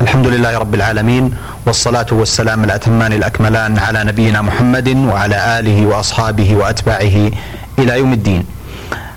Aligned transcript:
الحمد 0.00 0.26
لله 0.26 0.58
رب 0.58 0.74
العالمين 0.74 1.34
والصلاة 1.66 2.06
والسلام 2.12 2.64
الأتمان 2.64 3.12
الأكملان 3.12 3.78
على 3.78 4.04
نبينا 4.04 4.42
محمد 4.42 4.88
وعلى 4.88 5.58
آله 5.58 5.86
وأصحابه 5.86 6.56
وأتباعه 6.56 7.30
إلى 7.78 7.98
يوم 7.98 8.12
الدين. 8.12 8.44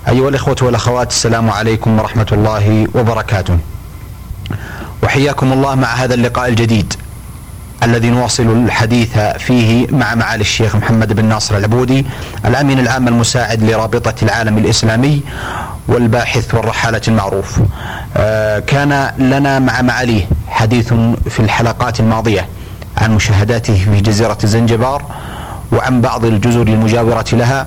أيها 0.08 0.28
الإخوة 0.28 0.56
والأخوات 0.62 1.10
السلام 1.10 1.50
عليكم 1.50 1.98
ورحمة 1.98 2.26
الله 2.32 2.88
وبركاته. 2.94 3.58
وحياكم 5.02 5.52
الله 5.52 5.74
مع 5.74 5.94
هذا 5.94 6.14
اللقاء 6.14 6.48
الجديد 6.48 6.94
الذي 7.82 8.10
نواصل 8.10 8.42
الحديث 8.42 9.18
فيه 9.18 9.86
مع 9.90 10.14
معالي 10.14 10.40
الشيخ 10.40 10.76
محمد 10.76 11.12
بن 11.12 11.24
ناصر 11.24 11.56
العبودي 11.56 12.06
الأمين 12.44 12.78
العام 12.78 13.08
المساعد 13.08 13.62
لرابطة 13.62 14.14
العالم 14.22 14.58
الإسلامي 14.58 15.22
والباحث 15.90 16.54
والرحالة 16.54 17.00
المعروف. 17.08 17.60
آه، 18.16 18.58
كان 18.58 19.10
لنا 19.18 19.58
مع 19.58 19.82
معاليه 19.82 20.26
حديث 20.48 20.88
في 21.28 21.40
الحلقات 21.40 22.00
الماضية 22.00 22.46
عن 22.96 23.14
مشاهداته 23.14 23.74
في 23.84 24.00
جزيرة 24.00 24.38
زنجبار 24.44 25.02
وعن 25.72 26.00
بعض 26.00 26.24
الجزر 26.24 26.62
المجاورة 26.62 27.24
لها 27.32 27.66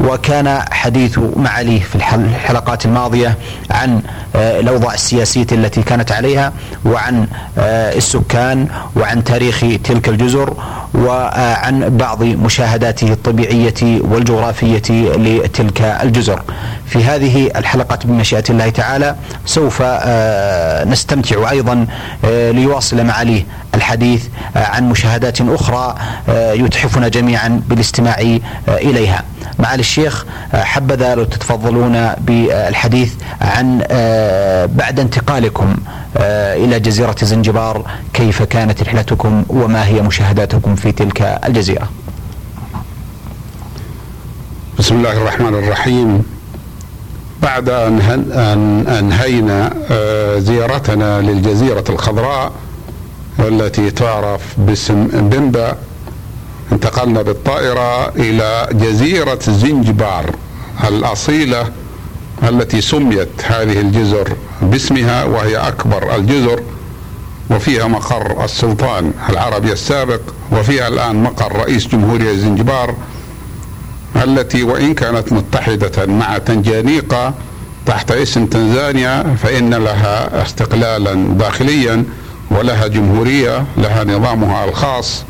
وكان 0.00 0.62
حديث 0.70 1.18
معاليه 1.36 1.80
في 1.80 1.94
الحلقات 1.94 2.86
الماضية 2.86 3.38
عن 3.70 4.02
آه، 4.36 4.60
الأوضاع 4.60 4.94
السياسية 4.94 5.46
التي 5.52 5.82
كانت 5.82 6.12
عليها 6.12 6.52
وعن 6.84 7.26
آه، 7.58 7.94
السكان 7.96 8.68
وعن 8.96 9.24
تاريخ 9.24 9.64
تلك 9.84 10.08
الجزر 10.08 10.54
وعن 10.94 11.96
بعض 11.96 12.22
مشاهداته 12.24 13.12
الطبيعية 13.12 14.00
والجغرافية 14.00 14.82
لتلك 15.16 15.82
الجزر. 15.82 16.42
في 16.86 17.04
هذه 17.04 17.50
الحلقة 17.56 17.98
بمشيئة 18.04 18.44
الله 18.50 18.68
تعالى 18.68 19.16
سوف 19.46 19.78
آه، 19.84 20.84
نستمتع 20.84 21.50
أيضا 21.50 21.86
ليواصل 22.24 23.04
معاليه 23.04 23.44
الحديث 23.74 24.26
عن 24.56 24.88
مشاهدات 24.88 25.40
أخرى 25.40 25.94
يتحفنا 26.28 27.08
جميعا 27.08 27.62
بالاستماع 27.68 28.38
إليها. 28.68 29.24
معالي 29.58 29.80
الشيخ 29.80 30.24
حبذا 30.54 31.14
لو 31.14 31.24
تتفضلون 31.24 32.14
بالحديث 32.14 33.14
عن 33.40 33.84
آه، 33.90 34.66
بعد 34.66 35.00
انتقالكم 35.00 35.76
آه، 36.16 36.56
إلى 36.56 36.80
جزيرة 36.80 37.16
زنجبار 37.22 37.90
كيف 38.12 38.42
كانت 38.42 38.82
رحلتكم 38.82 39.44
وما 39.48 39.86
هي 39.86 40.02
مشاهداتكم 40.02 40.74
في 40.74 40.92
تلك 40.92 41.40
الجزيرة؟ 41.46 41.88
بسم 44.78 44.94
الله 44.96 45.12
الرحمن 45.12 45.54
الرحيم. 45.54 46.22
بعد 47.42 47.68
أن 47.68 48.84
أنهينا 48.88 49.74
آه، 49.90 50.38
زيارتنا 50.38 51.20
للجزيرة 51.20 51.84
الخضراء 51.88 52.52
التي 53.48 53.90
تعرف 53.90 54.40
باسم 54.58 55.06
بمبا 55.12 55.76
انتقلنا 56.72 57.22
بالطائرة 57.22 58.08
إلى 58.08 58.68
جزيرة 58.72 59.38
زنجبار 59.48 60.34
الأصيلة 60.88 61.68
التي 62.42 62.80
سميت 62.80 63.28
هذه 63.44 63.80
الجزر 63.80 64.32
باسمها 64.62 65.24
وهي 65.24 65.56
أكبر 65.56 66.16
الجزر 66.16 66.60
وفيها 67.50 67.86
مقر 67.86 68.44
السلطان 68.44 69.12
العربي 69.28 69.72
السابق 69.72 70.20
وفيها 70.52 70.88
الآن 70.88 71.22
مقر 71.22 71.56
رئيس 71.56 71.86
جمهورية 71.86 72.32
زنجبار 72.32 72.94
التي 74.16 74.62
وإن 74.62 74.94
كانت 74.94 75.32
متحدة 75.32 76.06
مع 76.06 76.38
تنجانيقا 76.38 77.34
تحت 77.86 78.10
اسم 78.10 78.46
تنزانيا 78.46 79.36
فإن 79.42 79.74
لها 79.74 80.42
استقلالا 80.42 81.14
داخليا. 81.14 82.04
ولها 82.58 82.86
جمهورية 82.86 83.64
لها 83.76 84.04
نظامها 84.04 84.64
الخاص. 84.64 85.24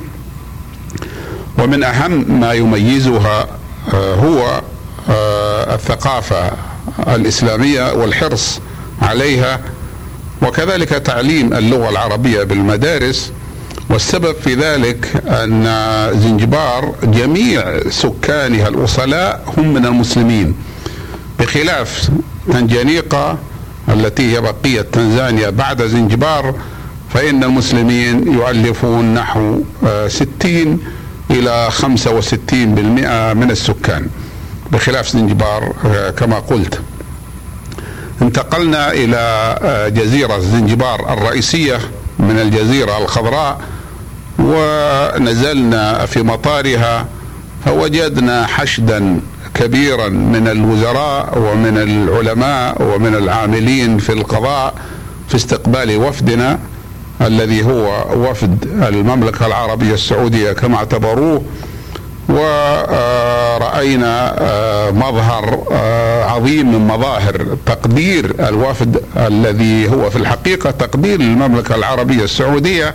ومن 1.58 1.84
أهم 1.84 2.40
ما 2.40 2.52
يميزها 2.52 3.46
آه، 3.94 4.14
هو 4.14 4.62
آه، 5.10 5.74
الثقافة 5.74 6.50
الإسلامية 7.08 7.92
والحرص 7.92 8.60
عليها 9.02 9.60
وكذلك 10.42 10.88
تعليم 10.88 11.52
اللغة 11.52 11.90
العربية 11.90 12.42
بالمدارس. 12.42 13.32
والسبب 13.90 14.34
في 14.44 14.54
ذلك 14.54 15.22
أن 15.28 15.64
زنجبار 16.14 16.94
جميع 17.02 17.80
سكانها 17.90 18.68
الأصلاء 18.68 19.54
هم 19.58 19.74
من 19.74 19.86
المسلمين 19.86 20.54
بخلاف 21.40 22.10
تنجانيقا 22.52 23.38
التي 23.88 24.32
هي 24.32 24.40
بقية 24.40 24.80
تنزانيا 24.80 25.50
بعد 25.50 25.82
زنجبار 25.82 26.54
فإن 27.14 27.44
المسلمين 27.44 28.32
يؤلفون 28.32 29.14
نحو 29.14 29.60
آه، 29.86 30.08
ستين 30.08 30.78
إلى 31.30 31.70
65% 31.70 33.34
من 33.34 33.50
السكان 33.50 34.06
بخلاف 34.72 35.08
زنجبار 35.08 35.74
آه، 35.84 36.10
كما 36.10 36.38
قلت. 36.38 36.80
انتقلنا 38.22 38.92
إلى 38.92 39.16
آه، 39.62 39.88
جزيرة 39.88 40.38
زنجبار 40.38 41.12
الرئيسية 41.12 41.80
من 42.18 42.38
الجزيرة 42.38 42.98
الخضراء 42.98 43.60
ونزلنا 44.38 46.06
في 46.06 46.22
مطارها 46.22 47.06
فوجدنا 47.64 48.46
حشدا 48.46 49.20
كبيرا 49.54 50.08
من 50.08 50.48
الوزراء 50.48 51.38
ومن 51.38 51.78
العلماء 51.78 52.82
ومن 52.82 53.14
العاملين 53.14 53.98
في 53.98 54.12
القضاء 54.12 54.74
في 55.28 55.34
استقبال 55.34 55.96
وفدنا. 55.96 56.58
الذي 57.26 57.64
هو 57.64 58.04
وفد 58.16 58.64
المملكة 58.88 59.46
العربية 59.46 59.94
السعودية 59.94 60.52
كما 60.52 60.76
اعتبروه 60.76 61.42
ورأينا 62.28 64.34
آه، 64.40 64.90
مظهر 64.90 65.64
آه، 65.72 66.24
عظيم 66.24 66.72
من 66.72 66.86
مظاهر 66.86 67.56
تقدير 67.66 68.48
الوفد 68.48 69.02
الذي 69.16 69.88
هو 69.90 70.10
في 70.10 70.16
الحقيقة 70.16 70.70
تقدير 70.70 71.20
للمملكة 71.20 71.74
العربية 71.74 72.24
السعودية 72.24 72.94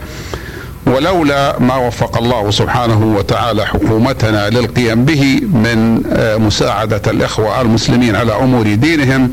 ولولا 0.86 1.60
ما 1.60 1.76
وفق 1.76 2.18
الله 2.18 2.52
سبحانه 2.52 3.16
وتعالى 3.18 3.66
حكومتنا 3.66 4.50
للقيام 4.50 5.06
به 5.06 5.42
من 5.54 6.04
آه، 6.14 6.38
مساعدة 6.38 7.02
الإخوة 7.08 7.62
المسلمين 7.62 8.16
على 8.16 8.36
أمور 8.36 8.74
دينهم 8.74 9.32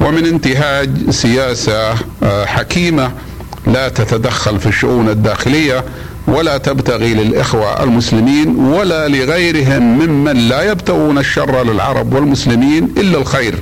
ومن 0.00 0.26
انتهاج 0.26 1.10
سياسة 1.10 1.94
حكيمة 2.44 3.10
لا 3.66 3.88
تتدخل 3.88 4.60
في 4.60 4.66
الشؤون 4.66 5.08
الداخلية 5.08 5.84
ولا 6.26 6.58
تبتغي 6.58 7.14
للإخوة 7.14 7.82
المسلمين 7.82 8.56
ولا 8.56 9.08
لغيرهم 9.08 9.82
ممن 9.82 10.48
لا 10.48 10.62
يبتغون 10.62 11.18
الشر 11.18 11.62
للعرب 11.62 12.12
والمسلمين 12.14 12.94
إلا 12.96 13.18
الخير. 13.18 13.54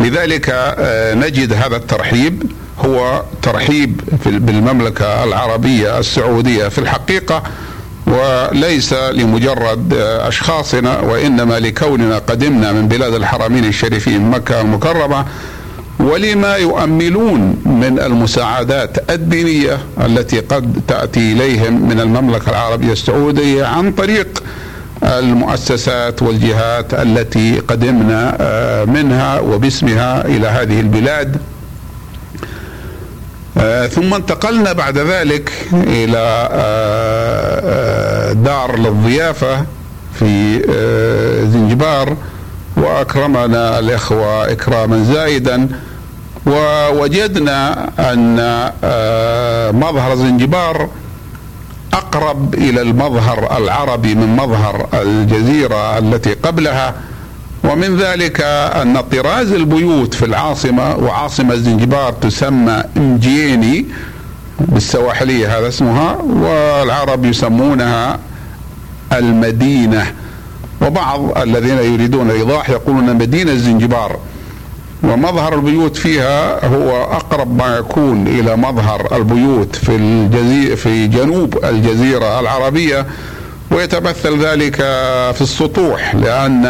لذلك 0.00 0.50
آه، 0.50 1.14
نجد 1.14 1.52
هذا 1.52 1.76
الترحيب 1.76 2.42
هو 2.84 3.22
ترحيب 3.42 4.00
بالمملكة 4.26 5.24
العربية 5.24 5.98
السعودية 5.98 6.68
في 6.68 6.78
الحقيقة 6.78 7.42
وليس 8.06 8.92
لمجرد 8.92 9.94
آه، 9.94 10.28
أشخاصنا 10.28 11.00
وإنما 11.00 11.58
لكوننا 11.60 12.18
قدمنا 12.18 12.72
من 12.72 12.88
بلاد 12.88 13.14
الحرمين 13.14 13.64
الشريفين 13.64 14.30
مكة 14.30 14.60
المكرمة 14.60 15.24
ولما 16.06 16.56
يؤملون 16.56 17.40
من 17.64 17.98
المساعدات 18.00 19.10
الدينية 19.10 19.78
التي 20.00 20.40
قد 20.40 20.80
تأتي 20.88 21.32
إليهم 21.32 21.88
من 21.88 22.00
المملكة 22.00 22.50
العربية 22.50 22.92
السعودية 22.92 23.64
عن 23.64 23.92
طريق 23.92 24.42
المؤسسات 25.02 26.22
والجهات 26.22 26.94
التي 26.94 27.58
قدمنا 27.58 28.36
آه، 28.40 28.84
منها 28.84 29.40
وباسمها 29.40 30.24
إلى 30.24 30.46
هذه 30.46 30.80
البلاد. 30.80 31.36
آه، 33.58 33.86
ثم 33.86 34.14
انتقلنا 34.14 34.72
بعد 34.72 34.98
ذلك 34.98 35.52
إلى 35.72 36.48
آه، 36.52 38.32
دار 38.32 38.78
للضيافة 38.78 39.64
في 40.18 40.60
زنجبار 41.52 42.16
وأكرمنا 42.76 43.78
الإخوة 43.78 44.52
إكراما 44.52 45.04
زائدا 45.04 45.68
ووجدنا 46.46 47.90
أن 48.12 48.36
آه، 48.84 49.70
مظهر 49.70 50.14
زنجبار 50.14 50.88
أقرب 51.92 52.54
إلى 52.54 52.82
المظهر 52.82 53.56
العربي 53.58 54.14
من 54.14 54.36
مظهر 54.36 54.86
الجزيرة 54.94 55.98
التي 55.98 56.32
قبلها 56.34 56.94
ومن 57.64 57.96
ذلك 57.96 58.40
أن 58.82 59.00
طراز 59.00 59.52
البيوت 59.52 60.14
في 60.14 60.24
العاصمة 60.24 60.96
وعاصمة 60.96 61.54
زنجبار 61.54 62.12
تسمى 62.12 62.82
إنجيني 62.96 63.86
بالسواحلية 64.60 65.58
هذا 65.58 65.68
اسمها 65.68 66.16
والعرب 66.22 67.24
يسمونها 67.24 68.18
المدينة. 69.12 70.12
وبعض 70.82 71.38
الذين 71.38 71.78
يريدون 71.78 72.30
إيضاح 72.30 72.70
يقولون 72.70 73.16
مدينة 73.16 73.54
زنجبار. 73.54 74.18
ومظهر 75.06 75.54
البيوت 75.54 75.96
فيها 75.96 76.66
هو 76.66 77.02
أقرب 77.04 77.56
ما 77.58 77.76
يكون 77.76 78.26
إلى 78.26 78.56
مظهر 78.56 79.16
البيوت 79.16 79.76
في 79.76 79.96
الجزيرة 79.96 80.74
في 80.74 81.06
جنوب 81.06 81.64
الجزيرة 81.64 82.40
العربية 82.40 83.06
ويتمثل 83.70 84.38
ذلك 84.46 84.74
في 85.34 85.40
السطوح 85.40 86.14
لأن 86.14 86.62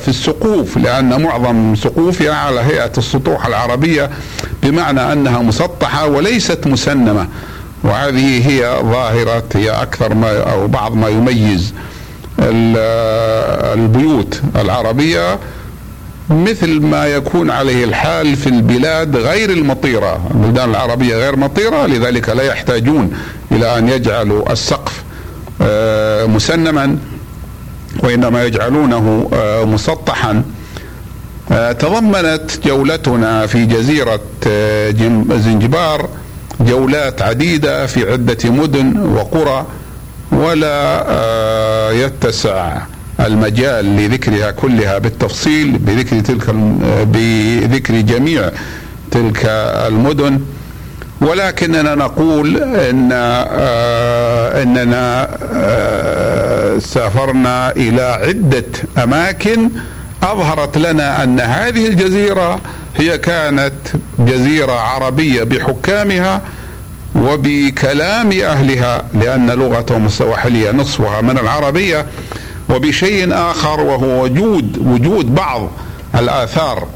في 0.00 0.08
السقوف 0.08 0.76
لأن 0.76 1.22
معظم 1.22 1.74
سقوفها 1.74 2.34
على 2.34 2.60
هيئة 2.60 2.92
السطوح 2.98 3.46
العربية 3.46 4.10
بمعنى 4.62 5.12
أنها 5.12 5.38
مسطحة 5.42 6.06
وليست 6.06 6.66
مسنمة 6.66 7.28
وهذه 7.84 8.48
هي 8.48 8.80
ظاهرة 8.82 9.44
هي 9.54 9.70
أكثر 9.70 10.14
ما 10.14 10.52
أو 10.52 10.66
بعض 10.68 10.94
ما 10.94 11.08
يميز 11.08 11.74
البيوت 13.74 14.40
العربية. 14.56 15.38
مثل 16.30 16.80
ما 16.80 17.06
يكون 17.06 17.50
عليه 17.50 17.84
الحال 17.84 18.36
في 18.36 18.46
البلاد 18.46 19.16
غير 19.16 19.50
المطيرة. 19.50 20.30
البلدان 20.34 20.70
العربية 20.70 21.16
غير 21.16 21.36
مطيرة 21.36 21.86
لذلك 21.86 22.28
لا 22.28 22.42
يحتاجون 22.42 23.12
إلى 23.52 23.78
أن 23.78 23.88
يجعلوا 23.88 24.52
السقف 24.52 25.02
آه، 25.62 26.26
مسنما 26.26 26.98
وإنما 28.02 28.44
يجعلونه 28.44 29.30
آه، 29.32 29.64
مسطحا. 29.64 30.42
آه، 31.52 31.72
تضمنت 31.72 32.50
جولتنا 32.66 33.46
في 33.46 33.64
جزيرة 33.66 34.20
زنجبار 35.30 36.08
جولات 36.60 37.22
عديدة 37.22 37.86
في 37.86 38.12
عدة 38.12 38.50
مدن 38.50 38.98
وقرى 38.98 39.66
ولا 40.32 41.06
يتسع. 41.92 42.78
المجال 43.26 43.96
لذكرها 43.96 44.50
كلها 44.50 44.98
بالتفصيل 44.98 45.78
بذكر 45.78 46.20
تلك 46.20 46.50
بذكر 47.04 48.00
جميع 48.00 48.50
تلك 49.10 49.46
المدن. 49.88 50.40
ولكننا 51.20 51.94
نقول 51.94 52.56
إن 52.62 53.10
آه، 53.12 54.62
إننا 54.62 55.28
آه، 55.52 56.78
سافرنا 56.78 57.70
إلى 57.70 58.02
عدة 58.02 58.64
أماكن 59.02 59.70
أظهرت 60.22 60.78
لنا 60.78 61.24
أن 61.24 61.40
هذه 61.40 61.86
الجزيرة 61.86 62.60
هي 62.96 63.18
كانت 63.18 63.72
جزيرة 64.18 64.72
عربية 64.72 65.42
بحكامها 65.42 66.40
وبكلام 67.16 68.32
أهلها 68.32 69.04
لأن 69.14 69.50
لغتهم 69.50 70.06
السواحلية 70.06 70.70
نصفها 70.70 71.20
من 71.20 71.38
العربية. 71.38 72.06
وبشيء 72.70 73.34
آخر 73.34 73.80
وهو 73.80 74.24
وجود 74.24 74.78
وجود 74.78 75.34
بعض 75.34 75.70
الآثار 76.14 76.86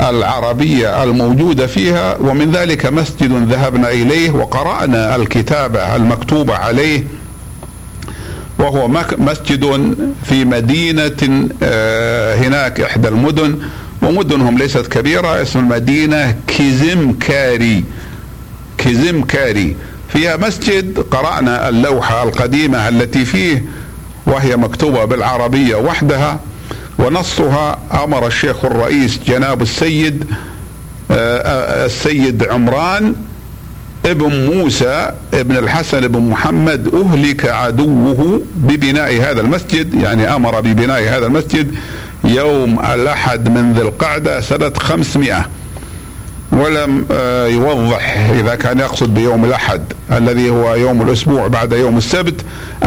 العربية 0.00 1.02
الموجودة 1.02 1.66
فيها 1.66 2.16
ومن 2.16 2.50
ذلك 2.50 2.86
مسجد 2.86 3.48
ذهبنا 3.52 3.90
إليه 3.90 4.30
وقرأنا 4.30 5.16
الكتابه 5.16 5.96
المكتوبه 5.96 6.54
عليه 6.54 7.04
وهو 8.58 8.88
مسجد 9.18 9.94
في 10.24 10.44
مدينة 10.44 11.48
آه، 11.62 12.36
هناك 12.36 12.80
إحدى 12.80 13.08
المدن 13.08 13.58
ومدنهم 14.02 14.58
ليست 14.58 14.86
كبيرة 14.86 15.42
اسم 15.42 15.58
المدينة 15.58 16.34
كيزمكاري 16.46 17.84
كيزمكاري 18.78 19.76
فيها 20.08 20.36
مسجد 20.36 20.98
قرأنا 20.98 21.68
اللوحة 21.68 22.22
القديمة 22.22 22.88
التي 22.88 23.24
فيه 23.24 23.64
وهي 24.26 24.56
مكتوبة 24.56 25.04
بالعربية 25.04 25.76
وحدها 25.76 26.40
ونصها 26.98 27.78
أمر 28.04 28.26
الشيخ 28.26 28.64
الرئيس 28.64 29.20
جناب 29.26 29.62
السيد 29.62 30.24
آه، 31.10 31.14
آه، 31.38 31.86
السيد 31.86 32.48
عمران 32.48 33.14
ابن 34.06 34.54
موسى 34.54 35.12
ابن 35.34 35.56
الحسن 35.56 36.08
بن 36.08 36.20
محمد 36.20 36.94
أهلك 36.94 37.46
عدوه 37.46 38.40
ببناء 38.56 39.20
هذا 39.20 39.40
المسجد 39.40 39.94
يعني 39.94 40.34
أمر 40.34 40.60
ببناء 40.60 41.02
هذا 41.02 41.26
المسجد 41.26 41.74
يوم 42.24 42.80
الأحد 42.80 43.48
من 43.48 43.72
ذي 43.72 43.82
القعدة 43.82 44.40
سنة 44.40 44.72
500 44.78 45.46
ولم 46.54 47.06
آه، 47.10 47.46
يوضح 47.46 48.30
إذا 48.30 48.54
كان 48.54 48.78
يقصد 48.78 49.14
بيوم 49.14 49.44
الأحد 49.44 49.82
الذي 50.12 50.50
هو 50.50 50.74
يوم 50.74 51.02
الأسبوع 51.02 51.46
بعد 51.46 51.72
يوم 51.72 51.98
السبت 51.98 52.34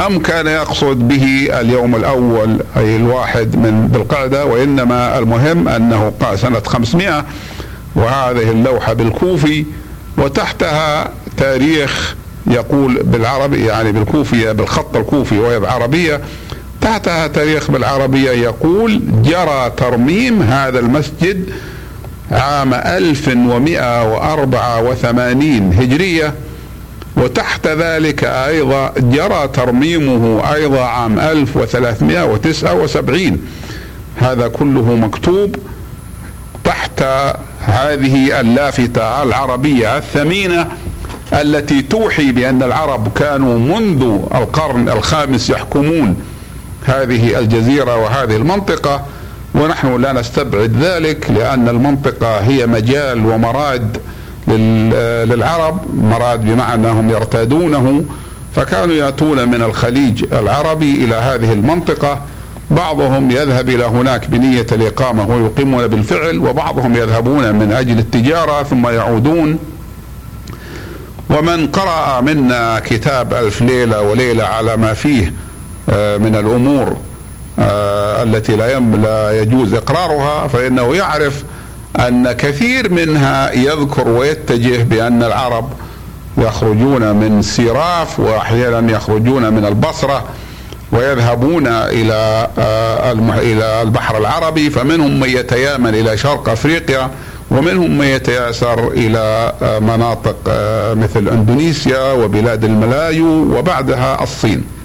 أم 0.08 0.19
كان 0.19 0.48
يقصد 0.48 1.08
به 1.08 1.48
اليوم 1.52 1.96
الأول 1.96 2.60
أي 2.78 2.96
الواحد 2.96 3.56
من 3.56 3.90
ذي 3.94 3.98
القعدة 4.00 4.46
وإنما 4.46 5.18
المهم 5.19 5.68
أنه 5.68 6.14
قال 6.19 6.40
سنة 6.40 6.60
500 6.60 7.25
وهذه 7.96 8.52
اللوحة 8.52 8.94
بالكوفي 8.94 9.66
وتحتها 10.18 11.12
تاريخ 11.38 12.16
يقول 12.48 13.04
بالعربي 13.04 13.66
يعني 13.66 13.92
بالكوفية 13.92 14.52
بالخط 14.52 14.96
الكوفي 14.96 15.40
وهي 15.40 15.60
بعربية 15.60 16.22
تحتها 16.81 17.28
تاريخ 17.28 17.72
بالعربية 17.72 18.31
يقول 18.31 19.02
جرى 19.24 19.72
ترميم 19.78 20.42
هذا 20.42 20.80
المسجد 20.80 21.50
عام 22.31 22.74
1184 22.74 25.74
هجرية 25.74 26.33
وتحت 27.18 27.68
ذلك 27.68 28.24
أيضا 28.24 28.94
جرى 28.97 29.47
ترميمه 29.47 30.53
أيضا 30.53 30.81
عام 30.81 31.19
1379 31.19 33.38
هذا 34.18 34.47
كله 34.47 34.95
مكتوب 34.95 35.56
تحت 36.63 37.03
هذه 37.62 38.39
اللافتة 38.39 39.23
العربية 39.23 39.97
الثمينة 39.97 40.68
التي 41.33 41.81
توحي 41.81 42.31
بأن 42.31 42.63
العرب 42.63 43.12
كانوا 43.15 43.59
منذ 43.59 44.03
القرن 44.35 44.89
الخامس 44.89 45.50
يحكمون 45.50 46.21
هذه 46.85 47.39
الجزيرة 47.39 47.95
وهذه 47.97 48.35
المنطقة. 48.35 49.06
ونحن 49.57 50.01
لا 50.01 50.13
نستبعد 50.13 50.77
ذلك 50.81 51.31
لأن 51.31 51.69
المنطقة 51.69 52.38
هي 52.38 52.68
مجال 52.68 53.25
ومراد 53.25 53.98
للعرب 55.27 55.80
مراد 55.95 56.45
بمعنى 56.45 56.88
هم 56.88 57.09
يرتادونه. 57.09 58.04
فكانوا 58.56 58.95
يأتون 58.95 59.50
من 59.50 59.62
الخليج 59.62 60.25
العربي 60.33 60.92
إلى 60.92 61.15
هذه 61.15 61.54
المنطقة 61.54 62.21
بعضهم 62.71 63.31
يذهب 63.31 63.69
إلى 63.69 63.86
هناك 63.86 64.30
بنية 64.30 64.65
الإقامة 64.71 65.36
ويقيمون 65.36 65.88
بالفعل 65.88 66.38
وبعضهم 66.38 66.95
يذهبون 66.95 67.56
من 67.56 67.71
أجل 67.71 68.00
التجارة 68.00 68.63
ثم 68.63 68.88
يعودون. 68.88 69.59
ومن 71.30 71.68
قرأ 71.68 72.21
منا 72.21 72.80
كتاب 72.80 73.33
ألف 73.33 73.61
ليلة 73.61 74.02
وليلة 74.02 74.44
على 74.44 74.78
ما 74.78 74.94
فيه 74.94 75.33
آه، 75.90 76.18
من 76.18 76.35
الأمور 76.35 76.97
التي 77.59 78.56
لا 78.56 78.80
لا 78.80 79.42
يجوز 79.42 79.73
إقرارها 79.73 80.47
فإنه 80.47 80.95
يعرف 80.95 81.44
أن 81.99 82.31
كثير 82.31 82.92
منها 82.94 83.52
يذكر 83.52 84.07
ويتجه 84.07 84.83
بأن 84.83 85.23
العرب 85.23 85.69
يخرجون 86.37 87.16
من 87.16 87.42
سيراف 87.42 88.19
وأحيانا 88.19 88.92
يخرجون 88.92 89.54
من 89.54 89.66
البصرة 89.66 90.23
ويذهبون 90.92 91.68
إلى 91.68 92.47
آه، 92.59 93.11
إلى 93.37 93.81
البحر 93.81 94.18
العربي 94.18 94.69
فمنهم 94.69 95.19
من 95.19 95.30
يتيامن 95.30 95.95
إلى 95.95 96.18
شرق 96.18 96.49
أفريقيا 96.49 97.09
ومنهم 97.52 97.97
من 97.97 98.07
يتياسر 98.07 98.87
إلى 98.87 99.54
آه، 99.61 99.80
مناطق 99.80 100.35
مثل 100.94 101.28
إندونيسيا 101.28 102.11
وبلاد 102.11 102.64
الملايو 102.64 103.57
وبعدها 103.57 104.23
الصين. 104.23 104.77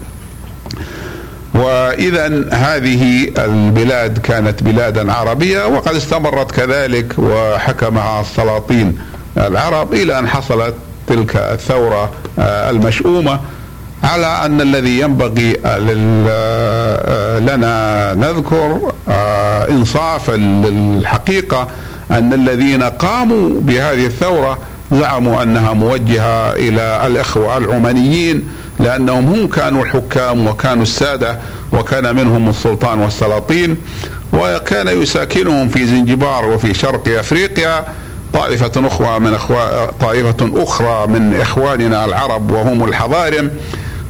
واذا 1.63 2.45
هذه 2.53 3.29
البلاد 3.39 4.19
كانت 4.19 4.63
بلادا 4.63 5.13
عربية 5.13 5.67
وقد 5.67 5.95
استمرت 5.95 6.51
كذلك 6.51 7.19
وحكمها 7.19 8.21
السلاطين 8.21 8.99
العرب 9.37 9.95
إلى 9.95 10.19
أن 10.19 10.29
حصلت 10.29 10.75
تلك 11.07 11.37
الثورة 11.37 12.11
آه، 12.39 12.71
المشؤومة 12.71 13.41
على 14.05 14.27
أن 14.27 14.61
الذي 14.61 15.01
ينبغي 15.01 15.57
آه، 15.67 17.39
لنا 17.39 18.15
نذكر 18.15 18.93
آه، 19.09 19.69
انصافا 19.69 20.33
للحقيقة 20.37 21.69
أن 22.11 22.33
الذين 22.33 22.83
قاموا 22.83 23.61
بهذه 23.61 24.07
الثورة 24.07 24.59
زعموا 24.93 25.43
أنها 25.43 25.73
موجهة 25.73 26.53
إلى 26.53 27.07
الإخوة 27.07 27.57
العمانيين 27.57 28.49
لأنهم 28.83 29.27
هم 29.27 29.47
كانوا 29.49 29.85
الحكام 29.85 30.47
وكانوا 30.47 30.83
السادة 30.83 31.39
وكان 31.73 32.17
منهم 32.17 32.49
السلطان 32.49 32.99
والسلاطين 32.99 33.77
وكان 34.33 34.89
يساكنهم 35.03 35.69
في 35.69 35.87
زنجبار 35.87 36.47
وفي 36.47 36.75
شرق 36.75 37.09
أفريقيا 37.19 37.85
طائفة 38.33 38.87
أخرى 38.87 39.19
من 39.21 39.35
أخوة 39.35 39.87
طائفة 39.91 40.63
أخرى 40.63 41.07
من 41.07 41.41
إخواننا 41.41 42.05
العرب 42.05 42.51
وهم 42.51 42.85
الحضارم 42.85 43.51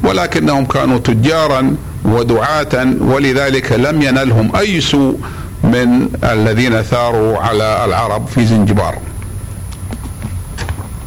ولكنهم 0.05 0.65
كانوا 0.65 0.99
تجارا 0.99 1.77
ودعاة 2.05 2.95
ولذلك 3.01 3.73
لم 3.73 4.03
ينلهم 4.03 4.57
أي 4.57 4.81
سوء 4.81 5.19
من 5.65 6.09
الذين 6.25 6.83
ثاروا 6.83 7.39
على 7.39 7.85
العرب 7.85 8.27
في 8.27 8.47
زنجبار. 8.47 8.99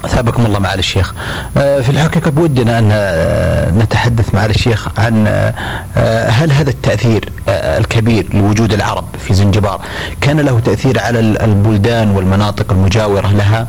أثابكم 0.06 0.46
الله 0.46 0.60
معالي 0.60 0.80
الشيخ. 0.80 1.14
آه، 1.58 1.82
في 1.82 1.90
الحقيقة 1.90 2.32
بودنا 2.32 2.80
أن 2.80 2.90
آه، 2.92 3.72
نتحدث 3.72 4.36
معالي 4.36 4.54
الشيخ 4.54 4.88
عن 4.98 5.28
آه، 5.28 6.30
هل 6.30 6.52
هذا 6.52 6.70
التأثير 6.70 7.30
الكبير 7.48 8.28
لوجود 8.34 8.74
العرب 8.74 9.06
في 9.20 9.34
زنجبار 9.34 9.82
كان 10.22 10.40
له 10.40 10.60
تأثير 10.60 11.00
على 11.00 11.20
البلدان 11.20 12.10
والمناطق 12.10 12.72
المجاورة 12.72 13.28
لها؟ 13.28 13.68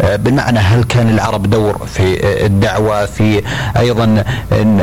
بمعنى 0.00 0.58
هل 0.58 0.84
كان 0.84 1.08
العرب 1.08 1.50
دور 1.50 1.86
في 1.86 2.26
الدعوة 2.46 3.06
في 3.06 3.42
أيضا 3.76 4.24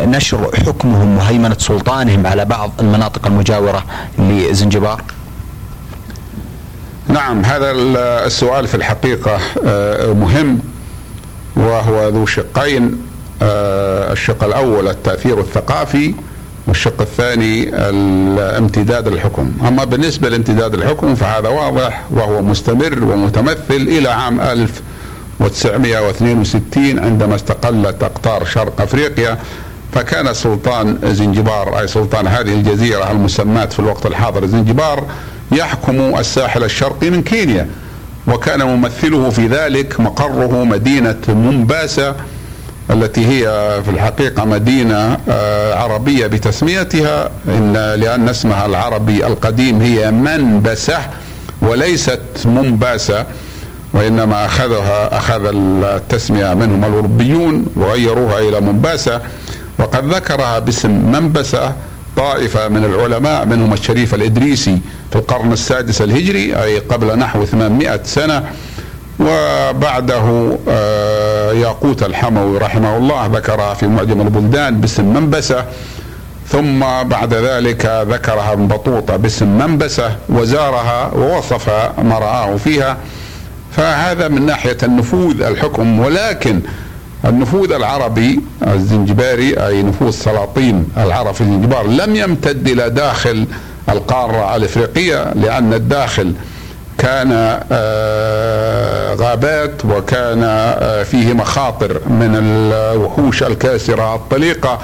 نشر 0.05 0.51
حكمهم 0.65 1.17
وهيمنة 1.17 1.55
سلطانهم 1.59 2.27
على 2.27 2.45
بعض 2.45 2.71
المناطق 2.79 3.27
المجاورة 3.27 3.83
لزنجبار 4.19 5.01
نعم 7.07 7.45
هذا 7.45 7.71
السؤال 8.25 8.67
في 8.67 8.75
الحقيقة 8.75 9.39
مهم 10.13 10.59
وهو 11.55 12.07
ذو 12.07 12.25
شقين 12.25 12.97
آه، 13.41 14.13
الشق 14.13 14.43
الأول 14.43 14.87
التأثير 14.87 15.39
الثقافي 15.39 16.13
والشق 16.67 17.01
الثاني 17.01 17.69
الامتداد 17.89 19.07
الحكم 19.07 19.51
أما 19.67 19.83
بالنسبة 19.83 20.29
لامتداد 20.29 20.73
الحكم 20.73 21.15
فهذا 21.15 21.49
واضح 21.49 22.03
وهو 22.11 22.41
مستمر 22.41 23.03
ومتمثل 23.03 23.59
إلى 23.69 24.09
عام 24.09 24.41
1962 24.41 26.99
عندما 26.99 27.35
استقلت 27.35 28.03
اقطار 28.03 28.45
شرق 28.45 28.81
أفريقيا 28.81 29.37
فكان 29.93 30.33
سلطان 30.33 30.97
زنجبار 31.03 31.79
أي 31.79 31.87
سلطان 31.87 32.27
هذه 32.27 32.53
الجزيرة 32.53 33.11
المسماة 33.11 33.65
في 33.65 33.79
الوقت 33.79 34.05
الحاضر 34.05 34.45
زنجبار 34.45 35.03
يحكم 35.51 35.99
الساحل 36.19 36.63
الشرقي 36.63 37.09
من 37.09 37.23
كينيا. 37.23 37.67
وكان 38.27 38.63
ممثله 38.63 39.29
في 39.29 39.47
ذلك 39.47 39.99
مقره 39.99 40.63
مدينة 40.63 41.15
مومباسا 41.27 42.15
التي 42.89 43.25
هي 43.27 43.45
في 43.83 43.91
الحقيقة 43.91 44.45
مدينة 44.45 45.17
آه، 45.29 45.75
عربية 45.75 46.27
بتسميتها. 46.27 47.29
إن 47.47 47.73
لأن 47.73 48.29
اسمها 48.29 48.65
العربي 48.65 49.27
القديم 49.27 49.81
هي 49.81 50.11
منبسة 50.11 50.99
وليست 51.61 52.21
مومباسا 52.45 53.25
وإنما 53.93 54.45
أخذها 54.45 55.17
أخذ 55.17 55.41
التسمية 55.83 56.53
منهم 56.53 56.85
الأوروبيون 56.85 57.65
وغيروها 57.75 58.39
إلى 58.39 58.59
مومباسا. 58.61 59.21
وقد 59.79 60.13
ذكرها 60.13 60.59
باسم 60.59 60.91
منبسة 61.11 61.73
طائفة 62.17 62.67
من 62.67 62.85
العلماء 62.85 63.45
منهم 63.45 63.73
الشريف 63.73 64.13
الإدريسي 64.13 64.79
في 65.09 65.15
القرن 65.15 65.51
السادس 65.51 66.01
الهجري 66.01 66.63
أي 66.63 66.79
قبل 66.79 67.17
نحو 67.19 67.45
800 67.45 67.99
سنة 68.03 68.43
وبعده 69.19 70.57
آه، 70.69 71.51
ياقوت 71.53 72.03
الحموي 72.03 72.57
رحمه 72.57 72.97
الله 72.97 73.25
ذكرها 73.25 73.73
في 73.73 73.87
معجم 73.87 74.21
البلدان 74.21 74.81
باسم 74.81 75.13
منبسة 75.13 75.65
ثم 76.47 76.79
بعد 77.03 77.33
ذلك 77.33 78.05
ذكرها 78.09 78.53
ابن 78.53 78.67
بطوطة 78.67 79.15
باسم 79.15 79.57
منبسة 79.57 80.15
وزارها 80.29 81.11
ووصف 81.15 81.69
ما 81.99 82.19
رآه 82.19 82.57
فيها. 82.57 82.97
فهذا 83.77 84.27
من 84.27 84.45
ناحية 84.45 84.77
النفوذ 84.83 85.41
الحكم 85.41 85.99
ولكن 85.99 86.61
النفوذ 87.25 87.71
العربي 87.71 88.39
الزنجباري 88.67 89.67
أي 89.67 89.83
نفوذ 89.83 90.11
سلاطين 90.11 90.87
العرب 90.97 91.33
في 91.33 91.41
الزنجبار 91.41 91.87
لم 91.87 92.15
يمتد 92.15 92.67
إلى 92.67 92.89
داخل 92.89 93.47
القارة 93.89 94.55
الإفريقية 94.55 95.33
لأن 95.33 95.73
الداخل 95.73 96.33
كان 96.97 97.59
آه، 97.71 99.13
غابات 99.13 99.85
وكان 99.85 100.43
آه، 100.43 101.03
فيه 101.03 101.33
مخاطر 101.33 102.01
من 102.09 102.35
الوحوش 102.35 103.43
الكاسرة 103.43 104.15
الطليقة 104.15 104.79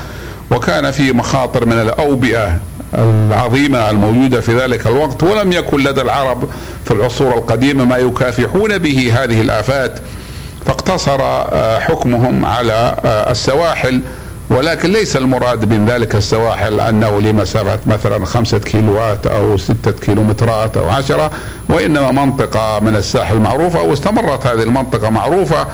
وكان 0.51 0.91
فيه 0.91 1.11
مخاطر 1.11 1.65
من 1.65 1.73
الأوبئة 1.81 2.57
العظيمة 2.93 3.89
الموجودة 3.89 4.41
في 4.41 4.59
ذلك 4.59 4.87
الوقت 4.87 5.23
ولم 5.23 5.51
يكن 5.51 5.83
لدى 5.83 6.01
العرب 6.01 6.49
في 6.85 6.91
العصور 6.91 7.33
القديمة 7.37 7.85
ما 7.85 7.97
يكافحون 7.97 8.77
به 8.77 9.13
هذه 9.23 9.41
الآفات. 9.41 9.99
فاقتصر 10.67 11.21
آه، 11.21 11.79
حكمهم 11.79 12.45
على 12.45 12.95
السواحل 13.05 14.01
ولكن 14.49 14.91
ليس 14.91 15.17
المراد 15.17 15.73
من 15.73 15.85
ذلك 15.85 16.15
السواحل 16.15 16.79
أنه 16.79 17.21
لمسافة 17.21 17.79
مثلا 17.87 18.25
خمسة 18.25 18.57
كيلوات 18.57 19.27
أو 19.27 19.57
ستة 19.57 19.91
كيلومترات 19.91 20.77
أو 20.77 20.89
عشرة 20.89 21.31
وإنما 21.69 22.11
منطقة 22.11 22.79
من 22.79 22.95
الساحل 22.95 23.39
معروفة 23.39 23.81
واستمرت 23.81 24.47
هذه 24.47 24.63
المنطقة 24.63 25.09
معروفة 25.09 25.67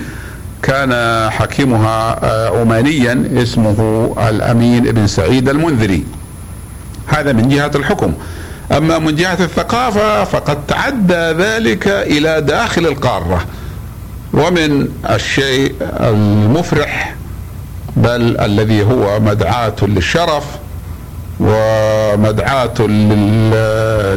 كان 0.66 1.30
حكيمها 1.30 2.18
آه، 2.24 2.60
عمانيا 2.60 3.28
اسمه 3.42 4.14
الأمين 4.28 4.82
بن 4.82 5.06
سعيد 5.06 5.48
المنذري. 5.48 6.04
هذا 7.06 7.32
من 7.32 7.48
جهة 7.48 7.70
الحكم. 7.74 8.12
أما 8.72 8.98
من 8.98 9.14
جهة 9.16 9.44
الثقافة 9.44 10.24
فقد 10.24 10.66
تعدى 10.66 11.14
ذلك 11.14 11.88
إلى 11.88 12.40
داخل 12.40 12.86
القارة. 12.86 13.44
ومن 14.32 14.88
الشيء 15.10 15.74
المفرح 16.00 17.14
بل 17.96 18.40
الذي 18.40 18.82
هو 18.82 19.20
مدعاة 19.20 19.76
للشرف 19.82 20.44
ومدعاة 21.40 22.80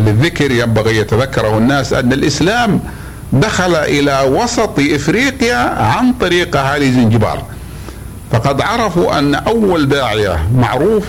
للذكر 0.06 0.52
ينبغي 0.52 0.98
يتذكره 0.98 1.58
الناس 1.58 1.94
أن 1.94 2.14
الإسلام 2.14 2.80
دخل 3.34 3.76
إلى 3.76 4.22
وسط 4.22 4.80
إفريقيا 4.80 5.58
عن 5.82 6.14
طريق 6.14 6.58
اهالي 6.58 6.92
زنجبار 6.92 7.44
فقد 8.32 8.62
عرفوا 8.62 9.20
أن 9.20 9.36
أول 9.36 9.90
داعية 9.90 10.48
معروف 10.56 11.04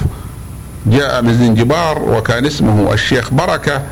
جاء 0.86 1.22
من 1.22 1.38
زنجبار 1.38 1.98
وكان 2.02 2.46
اسمه 2.46 2.92
الشيخ 2.92 3.30
بركة 3.34 3.82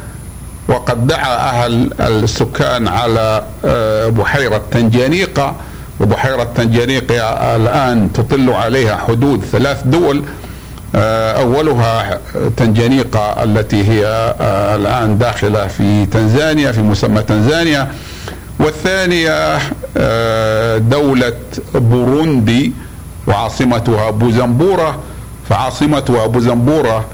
وقد 0.68 1.06
دعا 1.06 1.36
أهل 1.36 1.90
السكان 2.00 2.88
على 2.88 3.42
آه، 3.64 4.08
بحيرة 4.08 4.62
تنجانيقة. 4.70 5.54
وبحيرة 6.00 6.48
تنجانيقه 6.56 7.56
الآن 7.56 8.12
تطل 8.12 8.50
عليها 8.50 8.96
حدود 8.96 9.44
ثلاث 9.52 9.82
دول. 9.84 10.24
آه، 10.94 11.32
أولها 11.32 12.20
تنجانيقة 12.56 13.44
التي 13.44 13.88
هي 13.88 14.06
آه، 14.40 14.76
الآن 14.76 15.18
داخلة 15.18 15.66
في 15.66 16.06
تنزانيا 16.06 16.72
في 16.72 16.80
مسمى 16.80 17.22
تنزانيا. 17.22 17.88
والثانية 18.60 19.58
آه، 19.96 20.78
دولة 20.78 21.32
بوروندي 21.74 22.72
وعاصمتها 23.26 24.10
بوزنبورة. 24.10 24.98
فعاصمتها 25.48 26.26
بوزنبورة 26.26 27.04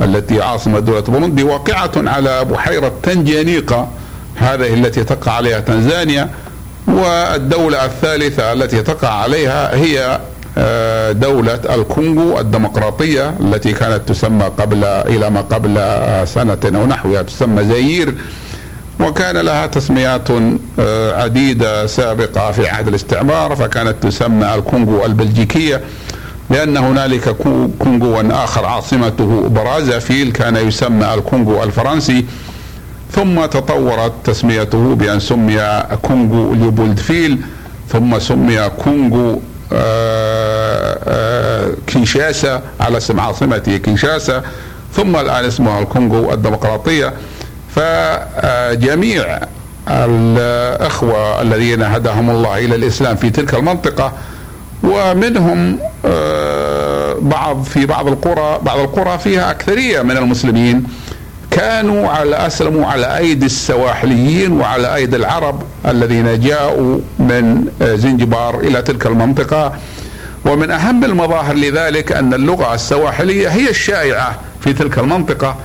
التي 0.00 0.42
عاصمة 0.42 0.78
دولة 0.78 1.00
بوروندي 1.00 1.42
واقعة 1.42 1.90
على 1.96 2.44
بحيرة 2.44 2.92
تنجانيقة 3.02 3.88
هذه 4.36 4.74
التي 4.74 5.04
تقع 5.04 5.32
عليها 5.32 5.60
تنزانيا. 5.60 6.30
والدولة 6.88 7.84
الثالثة 7.84 8.52
التي 8.52 8.82
تقع 8.82 9.08
عليها 9.08 9.74
هي 9.76 10.20
آه، 10.58 11.12
دولة 11.12 11.60
الكونغو 11.74 12.40
الديمقراطية 12.40 13.34
التي 13.40 13.72
كانت 13.72 14.08
تسمى 14.08 14.44
قبل 14.44 14.84
إلى 14.84 15.30
ما 15.30 15.40
قبل 15.40 15.74
سنة 16.28 16.58
أو 16.64 16.86
نحوها 16.86 17.22
تسمى 17.22 17.64
زيير 17.64 18.14
وكان 19.00 19.36
لها 19.36 19.66
تسميات 19.66 20.30
آه، 20.78 21.22
عديدة 21.22 21.86
سابقة 21.86 22.52
في 22.52 22.68
عهد 22.68 22.88
الاستعمار 22.88 23.56
فكانت 23.56 24.02
تسمى 24.02 24.54
الكونغو 24.54 25.04
البلجيكية 25.04 25.80
لأن 26.50 26.76
هنالك 26.76 27.28
كونغو 27.78 28.20
آخر 28.20 28.66
عاصمته 28.66 29.48
برازافيل 29.48 30.32
كان 30.32 30.56
يسمى 30.56 31.14
الكونغو 31.14 31.62
الفرنسي. 31.62 32.24
ثم 33.12 33.44
تطورت 33.44 34.12
تسميته 34.24 34.94
بأن 34.94 35.20
سمي 35.20 35.82
كونغو 36.02 36.54
ليوبولدفيل 36.54 37.38
ثم 37.88 38.18
سمي 38.18 38.68
كونغو 38.68 39.40
آه، 39.72 40.98
آه، 41.04 41.70
كينشاسا 41.86 42.62
على 42.80 42.96
اسم 42.96 43.20
عاصمته 43.20 43.76
كينشاسا. 43.76 44.42
ثم 44.92 45.16
الآن 45.16 45.44
اسمها 45.44 45.80
الكونغو 45.80 46.32
الديمقراطية. 46.32 47.14
فجميع 47.74 49.38
الأخوة 49.88 51.42
الذين 51.42 51.82
هداهم 51.82 52.30
الله 52.30 52.58
إلى 52.58 52.74
الإسلام 52.74 53.16
في 53.16 53.30
تلك 53.30 53.54
المنطقة 53.54 54.12
ومنهم 54.82 55.78
آه، 56.04 57.16
بعض 57.20 57.62
في 57.62 57.86
بعض 57.86 58.08
القرى 58.08 58.58
بعض 58.62 58.78
القرى 58.78 59.18
فيها 59.18 59.50
أكثرية 59.50 60.02
من 60.02 60.16
المسلمين 60.16 60.84
كانوا 61.50 62.08
على 62.08 62.36
أسلموا 62.36 62.86
على 62.86 63.18
أيدي 63.18 63.46
السواحليين 63.46 64.52
وعلى 64.52 64.94
أيدي 64.94 65.16
العرب 65.16 65.62
الذين 65.86 66.40
جاءوا 66.40 66.98
من 67.18 67.68
زنجبار 67.80 68.60
إلى 68.60 68.82
تلك 68.82 69.06
المنطقة. 69.06 69.72
ومن 70.46 70.70
أهم 70.70 71.04
المظاهر 71.04 71.54
لذلك 71.54 72.12
أن 72.12 72.34
اللغة 72.34 72.74
السواحلية 72.74 73.48
هي 73.48 73.70
الشائعة 73.70 74.38
في 74.60 74.72
تلك 74.72 74.98
المنطقة. 74.98 75.56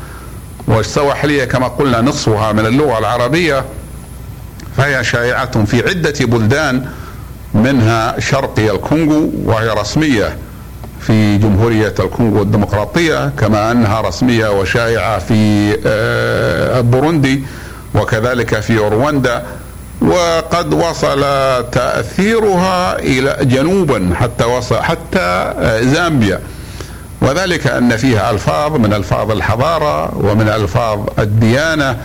والسواحليه 0.70 1.46
كما 1.46 1.68
قلنا 1.68 2.02
نصفها 2.02 2.52
من 2.52 2.66
اللغة 2.66 3.00
العربية 3.00 3.66
فهي 4.78 5.04
شائعة 5.04 5.66
في 5.66 5.90
عدة 5.90 6.14
بلدان 6.26 6.86
منها 7.54 8.20
شرقي 8.20 8.72
الكونغو 8.72 9.32
وهي 9.46 9.70
رسمية 9.70 10.38
في 11.02 11.38
جمهورية 11.38 11.94
الكونغو 12.00 12.42
الديمقراطية 12.42 13.32
كما 13.38 13.72
أنها 13.72 14.02
رسمية 14.02 14.60
وشائعة 14.60 15.20
في 15.20 15.78
آه، 15.86 16.82
بوروندي 16.82 17.44
وكذلك 17.96 18.60
في 18.60 18.78
رواندا. 18.78 19.44
وقد 20.02 20.74
وصل 20.74 21.22
تأثيرها 21.72 23.00
إلى 23.00 23.38
جنوبا 23.42 24.10
حتى 24.16 24.46
وصل 24.46 24.76
حتى 24.82 25.20
آه، 25.20 25.82
زامبيا. 25.82 26.40
وذلك 27.22 27.68
أن 27.68 27.98
فيها 27.98 28.32
ألفاظ 28.32 28.76
من 28.76 28.94
ألفاظ 28.94 29.32
الحضارة 29.32 30.18
ومن 30.18 30.50
ألفاظ 30.50 31.00
الديانة 31.20 31.98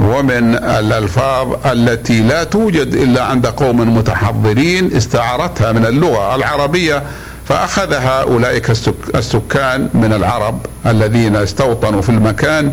ومن 0.00 0.54
الألفاظ 0.54 1.66
التي 1.66 2.22
لا 2.22 2.44
توجد 2.44 2.94
إلا 2.94 3.24
عند 3.24 3.46
قوم 3.46 3.96
متحضرين 3.96 4.96
استعارتها 4.96 5.72
من 5.72 5.86
اللغة 5.86 6.34
العربية 6.34 7.02
فأخذها 7.48 8.22
أولئك 8.22 8.70
السكان 9.14 9.88
من 9.94 10.12
العرب 10.12 10.66
الذين 10.86 11.36
استوطنوا 11.36 12.02
في 12.02 12.08
المكان 12.08 12.72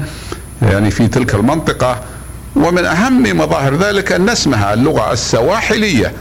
يعني 0.61 0.91
في 0.91 1.07
تلك 1.07 1.35
المنطقة. 1.35 1.99
ومن 2.55 2.85
أهم 2.85 3.37
مظاهر 3.37 3.75
ذلك 3.75 4.11
أن 4.11 4.29
اسمها 4.29 4.73
اللغة 4.73 5.13
السواحلية. 5.13 6.11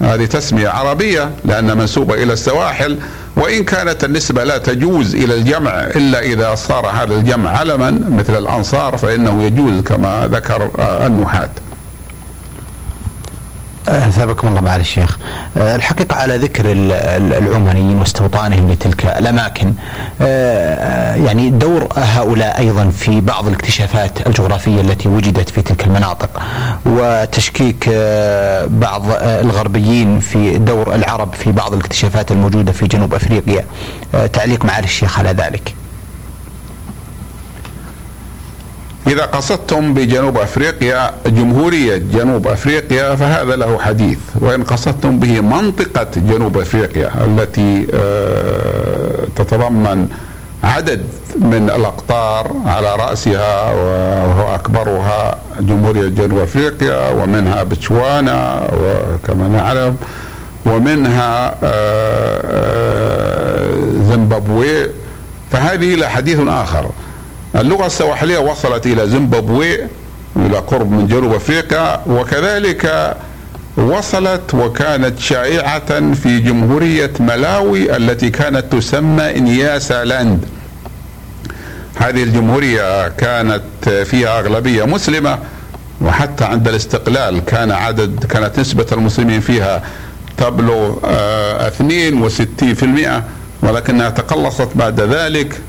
هذه 0.00 0.24
تسمية 0.24 0.68
عربية 0.68 1.30
لأنها 1.44 1.74
منسوبة 1.74 2.14
إلى 2.14 2.32
السواحل. 2.32 2.98
وإن 3.36 3.64
كانت 3.64 4.04
النسبة 4.04 4.44
لا 4.44 4.58
تجوز 4.58 5.14
إلى 5.14 5.34
الجمع 5.34 5.70
إلا 5.70 6.20
إذا 6.20 6.54
صار 6.54 6.86
هذا 6.86 7.14
الجمع 7.14 7.50
علما 7.58 7.90
مثل 7.90 8.38
الأنصار 8.38 8.96
فإنه 8.96 9.42
يجوز 9.42 9.82
كما 9.82 10.28
ذكر 10.32 10.70
النحاة 11.06 11.50
أثابكم 13.88 14.48
الله 14.48 14.60
معالي 14.60 14.80
الشيخ. 14.80 15.18
آه، 15.56 15.76
الحقيقة 15.76 16.16
على 16.16 16.36
ذكر 16.36 16.64
العمانيين 16.66 17.98
واستوطانهم 17.98 18.70
لتلك 18.70 19.06
الأماكن 19.06 19.72
آه، 20.20 21.14
يعني 21.14 21.50
دور 21.50 21.88
هؤلاء 21.96 22.58
أيضا 22.58 22.90
في 22.90 23.20
بعض 23.20 23.46
الاكتشافات 23.46 24.26
الجغرافية 24.26 24.80
التي 24.80 25.08
وجدت 25.08 25.48
في 25.50 25.62
تلك 25.62 25.86
المناطق 25.86 26.42
وتشكيك 26.86 27.88
آه، 27.92 28.66
بعض 28.70 29.02
الغربيين 29.20 30.20
في 30.20 30.58
دور 30.58 30.94
العرب 30.94 31.34
في 31.34 31.52
بعض 31.52 31.72
الاكتشافات 31.72 32.32
الموجودة 32.32 32.72
في 32.72 32.86
جنوب 32.86 33.14
أفريقيا. 33.14 33.64
تعليق 34.32 34.64
معالي 34.64 34.84
الشيخ 34.84 35.18
على 35.18 35.30
ذلك. 35.30 35.74
إذا 39.06 39.24
قصدتم 39.24 39.94
بجنوب 39.94 40.38
أفريقيا 40.38 41.10
جمهورية 41.26 41.96
جنوب 41.96 42.46
أفريقيا 42.48 43.14
فهذا 43.14 43.56
له 43.56 43.78
حديث. 43.78 44.18
وإن 44.40 44.64
قصدتم 44.64 45.18
به 45.18 45.40
منطقة 45.40 46.06
جنوب 46.16 46.58
أفريقيا 46.58 47.10
التي 47.24 47.86
آه، 47.94 49.26
تتضمن 49.36 50.08
عدد 50.64 51.04
من 51.38 51.70
الأقطار 51.76 52.52
على 52.66 52.96
رأسها 52.96 53.72
وهو 53.72 54.54
أكبرها 54.54 55.38
جمهورية 55.60 56.08
جنوب 56.08 56.38
أفريقيا 56.38 57.10
ومنها 57.10 57.62
بتشوانا 57.62 58.68
وكما 58.72 59.48
نعلم 59.48 59.96
ومنها 60.66 61.54
آه، 61.62 62.40
آه، 62.44 63.74
زيمبابوي. 64.10 64.86
فهذه 65.52 65.94
لها 65.94 66.08
حديث 66.08 66.38
آخر. 66.48 66.90
اللغة 67.56 67.86
السواحلية 67.86 68.38
وصلت 68.38 68.86
إلى 68.86 69.08
زيمبابوي 69.08 69.74
إلى 70.36 70.58
قرب 70.58 70.90
من 70.90 71.06
جنوب 71.06 71.34
أفريقيا 71.34 72.00
وكذلك 72.06 73.14
وصلت 73.76 74.54
وكانت 74.54 75.18
شائعة 75.18 76.12
في 76.14 76.38
جمهورية 76.38 77.10
ملاوي 77.20 77.96
التي 77.96 78.30
كانت 78.30 78.72
تسمى 78.72 79.36
إنياسا 79.36 80.04
لاند. 80.04 80.44
هذه 81.96 82.22
الجمهورية 82.22 83.08
كانت 83.08 83.88
فيها 83.88 84.40
أغلبية 84.40 84.84
مسلمة 84.84 85.38
وحتى 86.00 86.44
عند 86.44 86.68
الاستقلال 86.68 87.44
كان 87.44 87.72
عدد 87.72 88.24
كانت 88.24 88.60
نسبة 88.60 88.86
المسلمين 88.92 89.40
فيها 89.40 89.82
تبلغ 90.36 90.96
62% 90.98 91.02
آه، 93.06 93.22
ولكنها 93.62 94.10
تقلصت 94.10 94.68
بعد 94.74 95.00
ذلك. 95.00 95.60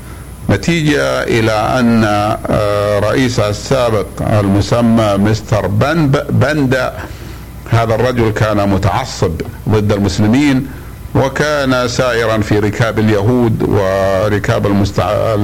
نتيجة 0.50 1.22
إلى 1.22 1.52
أن 1.52 2.04
آه، 2.04 2.98
رئيسها 2.98 3.50
السابق 3.50 4.06
المسمى 4.40 5.16
مستر 5.16 5.66
بندا 6.30 6.92
هذا 7.70 7.94
الرجل 7.94 8.30
كان 8.30 8.68
متعصب 8.68 9.32
ضد 9.68 9.92
المسلمين 9.92 10.66
وكان 11.14 11.88
سائرا 11.88 12.38
في 12.38 12.58
ركاب 12.58 12.98
اليهود 12.98 13.62
وركاب 13.62 14.66
المستع... 14.66 15.34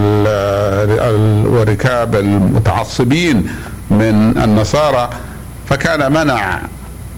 وركاب 1.46 2.14
المتعصبين 2.14 3.46
من 3.90 4.34
النصارى 4.44 5.10
فكان 5.68 6.12
منع 6.12 6.60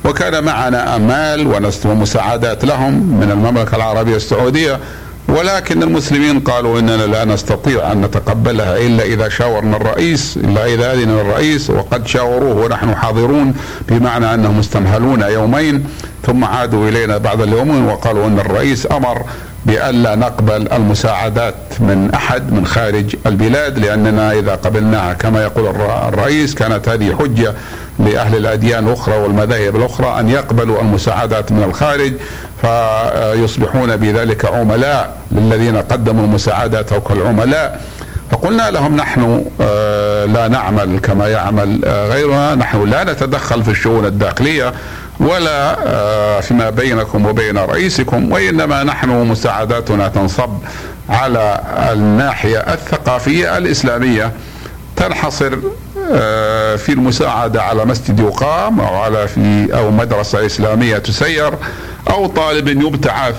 وكان 0.05 0.45
معنا 0.45 0.97
أمال 0.97 1.47
ومساعدات 1.85 2.65
لهم 2.65 3.21
من 3.21 3.31
المملكة 3.31 3.77
العربية 3.77 4.17
السعودية 4.17 4.79
ولكن 5.29 5.83
المسلمين 5.83 6.41
قالوا 6.41 6.79
إننا 6.81 7.07
لا 7.07 7.25
نستطيع 7.25 7.93
أن 7.93 8.01
نتقبلها 8.01 8.77
إلا 8.77 9.03
إذا 9.03 9.29
شاورنا 9.29 9.77
الرئيس 9.77 10.37
إلا 10.37 10.67
إذا 10.67 10.93
أذن 10.93 11.11
الرئيس 11.11 11.71
وقد 11.71 12.07
شاوروه 12.07 12.64
ونحن 12.64 12.95
حاضرون 12.95 13.55
بمعنى 13.88 14.35
أنهم 14.35 14.59
استمهلون 14.59 15.23
يومين 15.23 15.85
ثم 16.27 16.45
عادوا 16.45 16.88
إلينا 16.88 17.19
بعد 17.19 17.41
اليومين 17.41 17.85
وقالوا 17.85 18.27
إن 18.27 18.38
الرئيس 18.38 18.93
أمر 18.93 19.23
بألا 19.67 20.14
نقبل 20.14 20.69
المساعدات 20.73 21.55
من 21.81 22.11
أحد 22.14 22.53
من 22.53 22.67
خارج 22.67 23.17
البلاد 23.27 23.79
لأننا 23.79 24.33
إذا 24.33 24.55
قبلناها 24.55 25.12
كما 25.12 25.43
يقول 25.43 25.67
الرئيس 26.09 26.55
كانت 26.55 26.88
هذه 26.88 27.17
حجة 27.19 27.55
لأهل 27.99 28.37
الأديان 28.37 28.87
الأخرى 28.88 29.17
والمذاهب 29.17 29.77
الأخرى 29.77 30.21
أن 30.21 30.29
يقبلوا 30.29 30.81
المساعدات 30.81 31.53
من 31.53 31.62
الخارج 31.62 32.12
فيصبحون 32.62 33.97
بذلك 33.97 34.44
عملاء 34.44 35.16
للذين 35.33 35.77
قدموا 35.77 36.38
أو 36.92 37.01
كالعملاء. 37.01 37.81
فقلنا 38.31 38.71
لهم 38.71 38.97
نحن 38.97 39.44
آه، 39.61 40.25
لا 40.25 40.49
نعمل 40.49 40.99
كما 40.99 41.29
يعمل 41.29 41.85
آه، 41.85 42.09
غيرنا. 42.09 42.55
نحن 42.55 42.90
لا 42.90 43.05
نتدخل 43.05 43.64
في 43.64 43.71
الشؤون 43.71 44.07
الداخلية 44.07 44.73
ولا 45.21 45.77
آه، 45.87 46.40
فيما 46.40 46.71
بينكم 46.71 47.27
وبين 47.27 47.59
رئيسكم 47.59 48.33
وإنما 48.33 48.85
نحن 48.85 49.09
مساعداتنا 49.09 50.09
تنصب 50.09 50.51
على 51.09 51.61
الناحية 51.92 52.59
الثقافية 52.59 53.59
الإسلامية. 53.59 54.33
تنحصر 54.97 55.59
في 56.77 56.88
المساعدة 56.88 57.62
على 57.62 57.85
مسجد 57.85 58.21
يقام 58.21 58.81
أو 58.81 58.94
على 58.94 59.29
في 59.29 59.68
أو 59.75 59.90
مدرسة 59.90 60.47
إسلامية 60.47 60.99
تسير 60.99 61.55
أو 62.11 62.27
طالب 62.27 62.68
يبتعث 62.68 63.35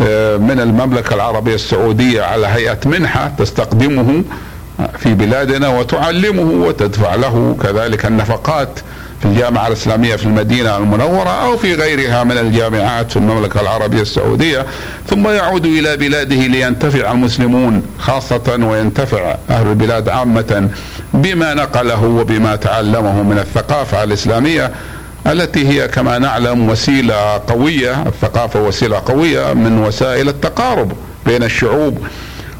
آه، 0.00 0.36
من 0.36 0.60
المملكة 0.60 1.14
العربية 1.14 1.54
السعودية 1.54 2.22
على 2.22 2.46
هيئة 2.46 2.78
منحة 2.86 3.32
تستقدمه 3.38 4.24
في 4.98 5.14
بلادنا 5.14 5.68
وتعلمه 5.68 6.66
وتدفع 6.66 7.14
له 7.14 7.56
كذلك 7.62 8.06
النفقات 8.06 8.68
في 9.20 9.24
الجامعة 9.24 9.66
الإسلامية 9.66 10.16
في 10.16 10.24
المدينة 10.24 10.76
المنورة 10.76 11.28
أو 11.28 11.56
في 11.56 11.74
غيرها 11.74 12.24
من 12.24 12.38
الجامعات 12.38 13.10
في 13.10 13.16
المملكة 13.16 13.60
العربية 13.60 14.02
السعودية. 14.02 14.66
ثم 15.10 15.28
يعود 15.28 15.66
إلى 15.66 15.96
بلاده 15.96 16.36
لينتفع 16.36 17.12
المسلمون 17.12 17.82
خاصة 17.98 18.58
وينتفع 18.60 19.36
أهل 19.50 19.66
البلاد 19.66 20.08
عامة. 20.08 20.68
بما 21.14 21.54
نقله 21.54 22.04
وبما 22.04 22.56
تعلمه 22.56 23.22
من 23.22 23.38
الثقافة 23.38 24.04
الإسلامية 24.04 24.70
التي 25.26 25.68
هي 25.68 25.88
كما 25.88 26.18
نعلم 26.18 26.68
وسيلة 26.68 27.14
قوية 27.46 28.02
الثقافة 28.06 28.60
وسيلة 28.62 29.02
قوية 29.06 29.52
من 29.52 29.78
وسائل 29.84 30.28
التقارب 30.28 30.92
بين 31.26 31.42
الشعوب. 31.42 31.98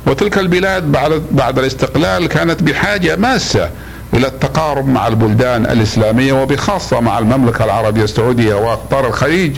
وتلك 0.07 0.38
البلاد 0.38 0.93
بعد 0.93 1.23
بعد 1.31 1.59
الاستقلال 1.59 2.27
كانت 2.27 2.62
بحاجة 2.62 3.17
ماسة 3.17 3.71
إلى 4.14 4.27
التقارب 4.27 4.88
مع 4.88 5.07
البلدان 5.07 5.67
الإسلامية 5.67 6.33
وبخاصة 6.33 7.01
مع 7.01 7.19
المملكة 7.19 7.64
العربية 7.64 8.05
السعودية 8.05 8.55
وأقطار 8.55 9.07
الخليج 9.07 9.57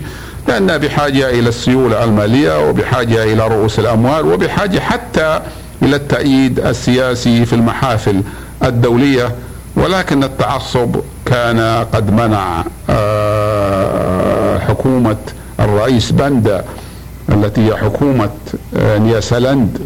لأنها 0.48 0.76
بحاجة 0.76 1.30
إلى 1.30 1.48
السيولة 1.48 2.04
المالية 2.04 2.68
وبحاجة 2.68 3.24
إلى 3.24 3.48
رؤوس 3.48 3.78
الأموال 3.78 4.26
وبحاجة 4.26 4.78
حتى 4.80 5.40
إلى 5.82 5.96
التأييد 5.96 6.60
السياسي 6.60 7.46
في 7.46 7.52
المحافل 7.52 8.22
الدولية 8.64 9.34
ولكن 9.76 10.24
التعصب 10.24 10.96
كان 11.26 11.86
قد 11.92 12.10
منع 12.12 12.64
آه، 12.90 14.58
حكومة 14.58 15.16
الرئيس 15.60 16.12
بندا 16.12 16.64
التي 17.28 17.66
هي 17.68 17.76
حكومة 17.76 18.30
آه، 18.76 18.98
نياسلند 18.98 19.78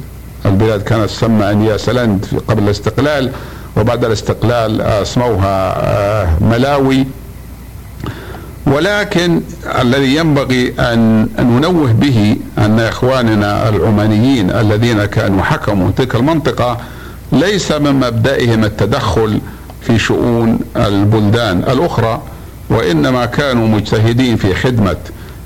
البلاد 0.47 0.83
كانت 0.83 1.05
تسمى 1.05 1.55
نياسلند 1.55 2.27
قبل 2.49 2.63
الاستقلال 2.63 3.31
وبعد 3.77 4.05
الاستقلال 4.05 4.81
اسموها 4.81 5.77
آه، 5.85 6.29
ملاوي. 6.41 7.07
ولكن 8.67 9.41
الذي 9.81 10.17
ينبغي 10.17 10.75
أن 10.79 11.29
ننوه 11.39 11.93
به 11.93 12.37
أن 12.59 12.81
إخواننا 12.81 13.69
العمانيين 13.69 14.51
الذين 14.51 15.05
كانوا 15.05 15.43
حكموا 15.43 15.91
تلك 15.97 16.15
المنطقة 16.15 16.79
ليس 17.33 17.73
من 17.73 17.93
مبدئهم 17.93 18.65
التدخل 18.65 19.41
في 19.83 19.99
شؤون 19.99 20.59
البلدان 20.77 21.59
الأخرى 21.59 22.23
وإنما 22.71 23.27
كانوا 23.27 23.69
مجتهدين 23.69 24.37
في 24.37 24.55
خدمة 24.55 24.97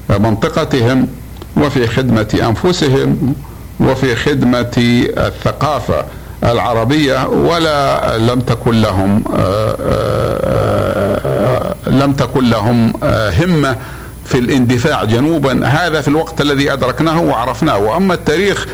منطقتهم 0.09 1.09
وفي 1.57 1.87
خدمة 1.87 2.39
أنفسهم 2.43 3.35
وفي 3.81 4.17
خدمة 4.17 4.73
الثقافة 5.17 6.05
العربية 6.45 7.27
ولا 7.29 8.19
لم 8.19 8.41
تكن 8.41 8.81
لهم 8.81 9.25
آه، 9.35 9.77
آه، 9.81 11.21
آه، 11.25 11.91
لم 11.91 12.13
تكن 12.13 12.51
لهم 12.51 12.93
همة 13.41 13.77
في 14.25 14.39
الاندفاع 14.39 15.05
جنوبا 15.05 15.67
هذا 15.67 16.01
في 16.01 16.09
الوقت 16.09 16.41
الذي 16.41 16.73
أدركناه 16.73 17.21
وعرفناه. 17.21 17.79
وأما 17.79 18.15
التاريخ 18.15 18.67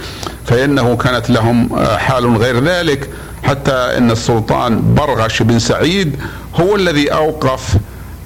فإنه 0.46 0.96
كانت 0.96 1.30
لهم 1.30 1.86
حال 1.96 2.36
غير 2.36 2.64
ذلك 2.64 3.08
حتى 3.42 3.72
إن 3.72 4.10
السلطان 4.10 4.94
برغش 4.94 5.42
بن 5.42 5.58
سعيد 5.58 6.16
هو 6.60 6.76
الذي 6.76 7.12
أوقف 7.12 7.76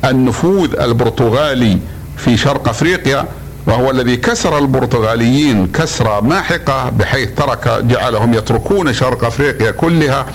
النفوذ 0.05 0.81
البرتغالي 0.81 1.79
في 2.17 2.37
شرق 2.37 2.69
أفريقيا 2.69 3.25
وهو 3.67 3.91
الذي 3.91 4.17
كسر 4.17 4.59
البرتغاليين 4.59 5.67
كسرة 5.67 6.21
ماحقة 6.21 6.91
بحيث 6.91 7.29
ترك 7.37 7.69
جعلهم 7.85 8.35
يتركون 8.35 8.93
شرق 8.93 9.25
أفريقيا 9.25 9.71
كلها. 9.71 10.27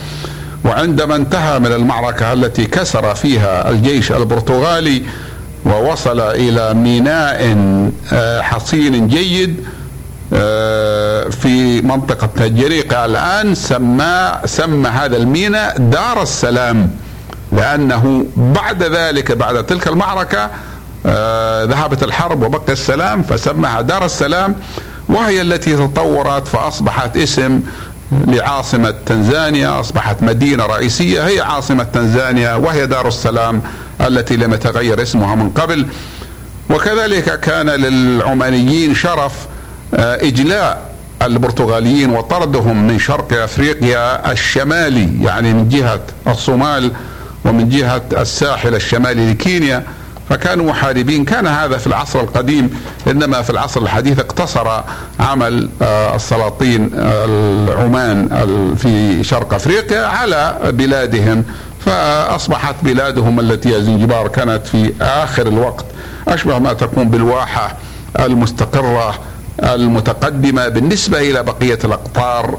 وعندما 0.65 1.15
انتهى 1.15 1.59
من 1.59 1.73
المعركة 1.73 2.33
التي 2.33 2.65
كسر 2.65 3.15
فيها 3.15 3.69
الجيش 3.69 4.11
البرتغالي 4.11 5.03
ووصل 5.65 6.19
إلى 6.19 6.73
ميناء 6.73 7.57
آه، 8.13 8.41
حصين 8.41 9.07
جيد 9.07 9.63
آه، 10.33 11.29
في 11.29 11.81
منطقة 11.81 12.45
الجريقة 12.45 13.05
الآن 13.05 13.55
سمى 13.55 14.31
سمى 14.45 14.89
هذا 14.89 15.17
الميناء 15.17 15.77
دار 15.77 16.21
السلام 16.21 16.89
لأنه 17.51 18.25
بعد 18.37 18.83
ذلك 18.83 19.31
بعد 19.31 19.65
تلك 19.65 19.87
المعركة 19.87 20.49
آه، 21.05 21.63
ذهبت 21.63 22.03
الحرب 22.03 22.43
وبقي 22.43 22.73
السلام 22.73 23.23
فسماها 23.23 23.81
دار 23.81 24.05
السلام 24.05 24.55
وهي 25.09 25.41
التي 25.41 25.75
تطورت 25.75 26.47
فأصبحت 26.47 27.17
اسم 27.17 27.61
لعاصمة 28.11 28.93
تنزانيا 29.05 29.79
أصبحت 29.79 30.23
مدينة 30.23 30.65
رئيسية 30.65 31.27
هي 31.27 31.41
عاصمة 31.41 31.83
تنزانيا 31.83 32.55
وهي 32.55 32.87
دار 32.87 33.07
السلام. 33.07 33.61
التي 34.01 34.35
لم 34.37 34.53
يتغير 34.53 35.01
اسمها 35.01 35.35
من 35.35 35.49
قبل. 35.49 35.85
وكذلك 36.69 37.39
كان 37.39 37.69
للعمانيين 37.69 38.95
شرف 38.95 39.33
آه، 39.93 40.15
إجلاء 40.15 40.89
البرتغاليين 41.21 42.09
وطردهم 42.09 42.87
من 42.87 42.99
شرق 42.99 43.43
أفريقيا 43.43 44.31
الشمالي 44.31 45.23
يعني 45.23 45.53
من 45.53 45.69
جهة 45.69 46.01
الصومال 46.27 46.91
ومن 47.45 47.69
جهة 47.69 48.01
الساحل 48.17 48.75
الشمالي 48.75 49.31
لكينيا. 49.31 49.83
فكانوا 50.29 50.65
محاربين 50.65 51.25
كان 51.25 51.47
هذا 51.47 51.77
في 51.77 51.87
العصر 51.87 52.19
القديم 52.21 52.69
إنما 53.07 53.41
في 53.41 53.49
العصر 53.49 53.81
الحديث 53.81 54.19
اقتصر 54.19 54.81
عمل 55.19 55.69
آه، 55.81 56.15
السلاطين 56.15 56.89
العمان 56.93 58.29
في 58.77 59.23
شرق 59.23 59.53
أفريقيا 59.53 60.05
على 60.05 60.59
بلادهم. 60.63 61.43
فأصبحت 61.85 62.75
بلادهم 62.83 63.39
التي 63.39 63.75
هي 63.75 63.81
زنجبار 63.83 64.27
كانت 64.27 64.67
في 64.67 64.93
آخر 65.01 65.47
الوقت 65.47 65.85
أشبه 66.27 66.59
ما 66.59 66.73
تكون 66.73 67.09
بالواحة 67.09 67.77
المستقرة 68.19 69.19
المتقدمة 69.63 70.67
بالنسبة 70.67 71.19
إلى 71.19 71.43
بقية 71.43 71.79
الأقطار 71.83 72.57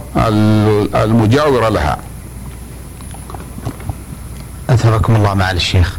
المجاورة 0.94 1.68
لها. 1.68 1.98
اثابكم 4.70 5.16
الله 5.16 5.34
معالي 5.34 5.56
الشيخ. 5.56 5.96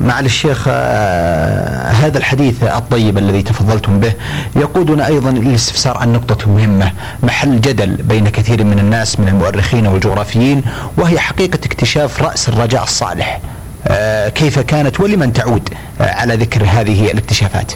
معالي 0.00 0.26
الشيخ 0.26 0.64
آه، 0.68 1.90
هذا 1.90 2.18
الحديث 2.18 2.62
الطيب 2.62 3.18
الذي 3.18 3.42
تفضلتم 3.42 4.00
به. 4.00 4.12
يقودنا 4.56 5.06
أيضا 5.06 5.30
للاستفسار 5.30 5.98
عن 5.98 6.12
نقطة 6.12 6.50
مهمة 6.50 6.92
محل 7.22 7.60
جدل 7.60 7.96
بين 7.96 8.28
كثير 8.28 8.64
من 8.64 8.78
الناس 8.78 9.20
من 9.20 9.28
المؤرخين 9.28 9.86
والجغرافيين 9.86 10.62
وهي 10.96 11.18
حقيقة 11.18 11.58
اكتشاف 11.64 12.22
رأس 12.22 12.48
الرجاء 12.48 12.82
الصالح. 12.82 13.40
آه، 13.86 14.28
كيف 14.28 14.58
كانت 14.58 15.00
ولمن 15.00 15.32
تعود 15.32 15.68
آه، 16.00 16.14
على 16.14 16.34
ذكر 16.34 16.64
هذه 16.64 17.10
الاكتشافات؟ 17.10 17.72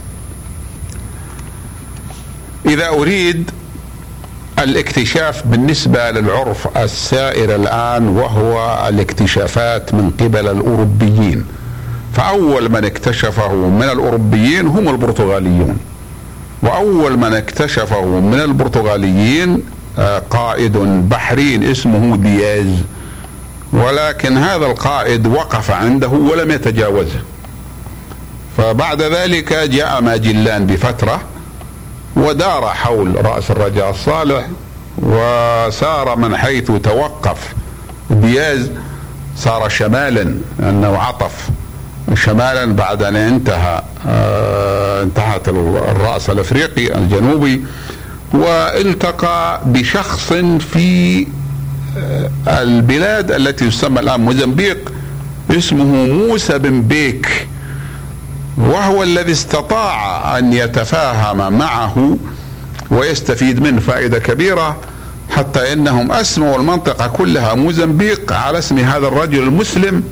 إذا 2.67 2.89
أريد 2.89 3.51
الاكتشاف 4.59 5.47
بالنسبة 5.47 6.11
للعرف 6.11 6.79
السائر 6.79 7.55
الآن 7.55 8.09
وهو 8.09 8.87
الاكتشافات 8.89 9.95
من 9.95 10.11
قبل 10.11 10.49
الأوروبيين. 10.49 11.58
فأول 12.13 12.69
من 12.69 12.85
اكتشفه 12.85 13.55
من 13.55 13.83
الأوروبيين 13.83 14.67
هم 14.67 14.89
البرتغاليون. 14.89 15.79
وأول 16.63 17.17
من 17.17 17.35
اكتشفه 17.35 18.05
من 18.05 18.41
البرتغاليين 18.41 19.63
آه، 19.99 20.23
قائد 20.31 20.77
بحرين 21.09 21.63
اسمه 21.63 22.17
دياز. 22.17 22.75
ولكن 23.73 24.37
هذا 24.37 24.67
القائد 24.67 25.27
وقف 25.27 25.71
عنده 25.71 26.09
ولم 26.09 26.51
يتجاوزه 26.51 27.21
فبعد 28.57 29.03
ذلك 29.03 29.53
جاء 29.53 30.01
ماجلان 30.01 30.67
بفترة 30.67 31.21
ودار 32.17 32.67
حول 32.67 33.27
رأس 33.27 33.51
الرجاء 33.51 33.91
الصالح 33.91 34.47
وسار 34.99 36.17
من 36.17 36.37
حيث 36.37 36.71
توقف. 36.71 37.55
دياز 38.11 38.71
صار 39.37 39.69
شمالا 39.69 40.35
لأنه 40.59 40.99
عطف. 40.99 41.49
شمالا 42.15 42.65
بعد 42.73 43.03
أن 43.03 43.17
انتهى 43.17 43.83
آه 44.07 45.03
انتهت 45.03 45.49
الرأس 45.49 46.31
الأفريقي 46.31 46.95
الجنوبي 46.99 47.65
والتقى 48.33 49.61
بشخص 49.67 50.33
في 50.73 51.27
آه 51.99 52.31
البلاد 52.63 53.31
التي 53.33 53.71
تسمى 53.71 54.01
الآن 54.01 54.21
موزمبيق 54.21 54.93
اسمه 55.51 55.85
موسى 56.07 56.59
بن 56.59 56.83
بيك 56.83 57.49
وهو 58.59 59.03
الذي 59.03 59.33
استطاع 59.33 60.39
أن 60.39 60.53
يتفاهم 60.53 61.59
معه 61.59 62.17
ويستفيد 62.91 63.61
منه 63.63 63.81
فائدة 63.81 64.19
كبيرة 64.19 64.77
حتى 65.31 65.73
إنهم 65.73 66.13
أسموا 66.13 66.57
المنطقة 66.57 67.07
كلها 67.07 67.55
موزمبيق 67.55 68.33
على 68.33 68.59
اسم 68.59 68.79
هذا 68.79 69.07
الرجل 69.07 69.39
المسلم. 69.43 70.03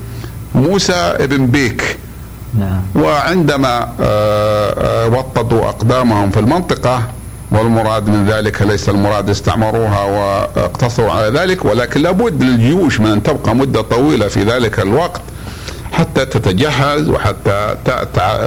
موسى 0.57 0.93
ابن 0.93 1.47
بيك 1.47 1.99
نعم. 2.59 2.83
وعندما 2.95 3.89
آه، 4.01 5.05
آه، 5.05 5.09
وطدوا 5.09 5.69
أقدامهم 5.69 6.31
في 6.31 6.41
المنطقة 6.41 7.03
والمراد 7.51 8.09
من 8.09 8.27
ذلك 8.27 8.63
ليس 8.63 8.89
المراد 8.89 9.31
استعمروها 9.31 10.05
واقتصروا 10.05 11.13
على 11.13 11.39
ذلك 11.39 11.65
ولكن 11.65 12.03
لابد 12.03 12.43
للجيوش 12.43 13.01
من 13.01 13.11
أن 13.11 13.23
تبقى 13.23 13.55
مدة 13.55 13.81
طويلة 13.81 14.29
في 14.29 14.43
ذلك 14.43 14.81
الوقت 14.81 15.21
حتى 15.93 16.27
تتجهز 16.27 17.09
وحتى 17.09 17.77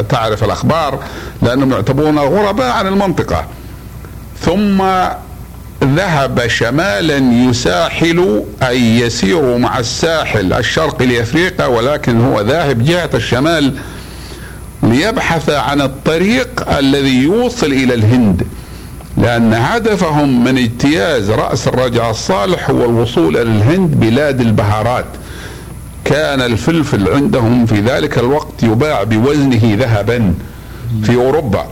تعرف 0.10 0.44
الأخبار 0.44 1.00
لأنهم 1.42 1.72
يعتبرون 1.72 2.20
غرباء 2.20 2.72
عن 2.72 2.88
المنطقة 2.88 3.46
ثم 4.42 4.84
ذهب 5.84 6.48
شمالا 6.48 7.18
يساحل 7.18 8.44
أي 8.64 9.00
يسير 9.00 9.58
مع 9.58 9.80
الساحل 9.80 10.54
الشرقي 10.54 11.06
لأفريقيا 11.06 11.66
ولكن 11.66 12.22
هو 12.22 12.42
ذاهب 12.42 12.86
جهة 12.86 13.10
الشمال 13.14 13.74
ليبحث 14.84 15.50
عن 15.50 15.82
الطريق 15.82 16.78
الذي 16.78 17.24
يوصل 17.24 17.68
إلى 17.68 17.94
الهند 17.94 18.48
لأن 19.18 19.54
هدفهم 19.54 20.44
من 20.44 20.58
اجتياز 20.58 21.32
رأس 21.32 21.68
الرجع 21.68 22.10
الصالح 22.10 22.70
هو 22.70 22.86
الوصول 22.86 23.38
إلى 23.38 23.42
الهند 23.42 24.00
بلاد 24.00 24.42
البهارات. 24.42 25.06
كان 26.06 26.42
الفلفل 26.42 27.10
عندهم 27.10 27.66
في 27.66 27.82
ذلك 27.82 28.18
الوقت 28.18 28.64
يباع 28.64 29.04
بوزنه 29.04 29.78
ذهبا 29.80 30.34
في 31.04 31.16
أوروبا. 31.16 31.68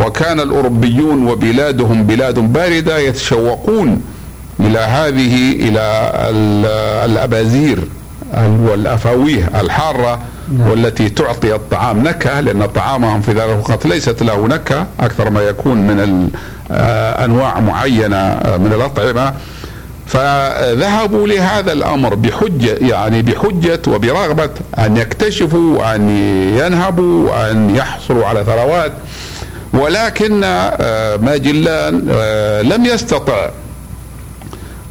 وكان 0.00 0.40
الأوروبيون 0.40 1.26
وبلادهم 1.28 2.02
بلاد 2.04 2.38
باردة 2.38 2.98
يتشوقون 2.98 4.02
إلى 4.60 4.78
هذه 4.78 5.52
إلى 5.52 6.12
الأبازير 7.04 7.78
والأفاويه 8.36 9.50
الحارة 9.60 10.20
والتي 10.68 11.08
تعطي 11.08 11.54
الطعام 11.54 12.02
نكهة 12.02 12.40
لأن 12.40 12.66
طعامهم 12.66 13.20
في 13.20 13.30
ذلك 13.30 13.42
الوقت 13.42 13.86
ليست 13.86 14.22
له 14.22 14.46
نكهة 14.46 14.86
أكثر 15.00 15.30
ما 15.30 15.40
يكون 15.40 15.76
من 15.76 16.28
آه، 16.70 17.24
أنواع 17.24 17.60
معينة 17.60 18.16
آه، 18.16 18.56
من 18.56 18.72
الأطعمة. 18.72 19.34
فذهبوا 20.06 21.26
لهذا 21.28 21.72
الأمر 21.72 22.14
بحجة 22.14 22.76
يعني 22.80 23.22
بحجة 23.22 23.80
وبرغبة 23.88 24.50
أن 24.78 24.96
يكتشفوا 24.96 25.94
ان 25.94 26.08
ينهبوا 26.58 27.50
ان 27.50 27.76
يحصلوا 27.76 28.26
على 28.26 28.44
ثروات. 28.44 28.92
ولكن 29.80 30.40
آه، 30.44 31.16
ماجلان 31.16 31.98
لم 32.62 32.86
يستطع. 32.86 33.50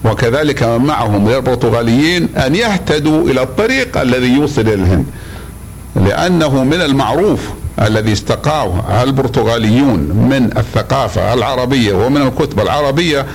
وكذلك 0.06 0.64
معهم 0.64 1.26
من 1.26 1.34
البرتغاليين 1.34 2.30
أن 2.38 2.56
يهتدوا 2.56 3.30
إلى 3.30 3.42
الطريق 3.42 3.98
الذي 3.98 4.28
يوصل 4.28 4.62
إلى 4.62 4.74
الهند 4.74 5.06
لأنه 5.96 6.64
من 6.64 6.82
المعروف 6.82 7.40
الذي 7.82 8.14
استقاه 8.14 9.04
البرتغاليون 9.04 10.00
من 10.00 10.50
الثقافة 10.58 11.34
العربية 11.34 11.94
ومن 11.94 12.22
الكتب 12.22 12.60
العربية 12.60 13.26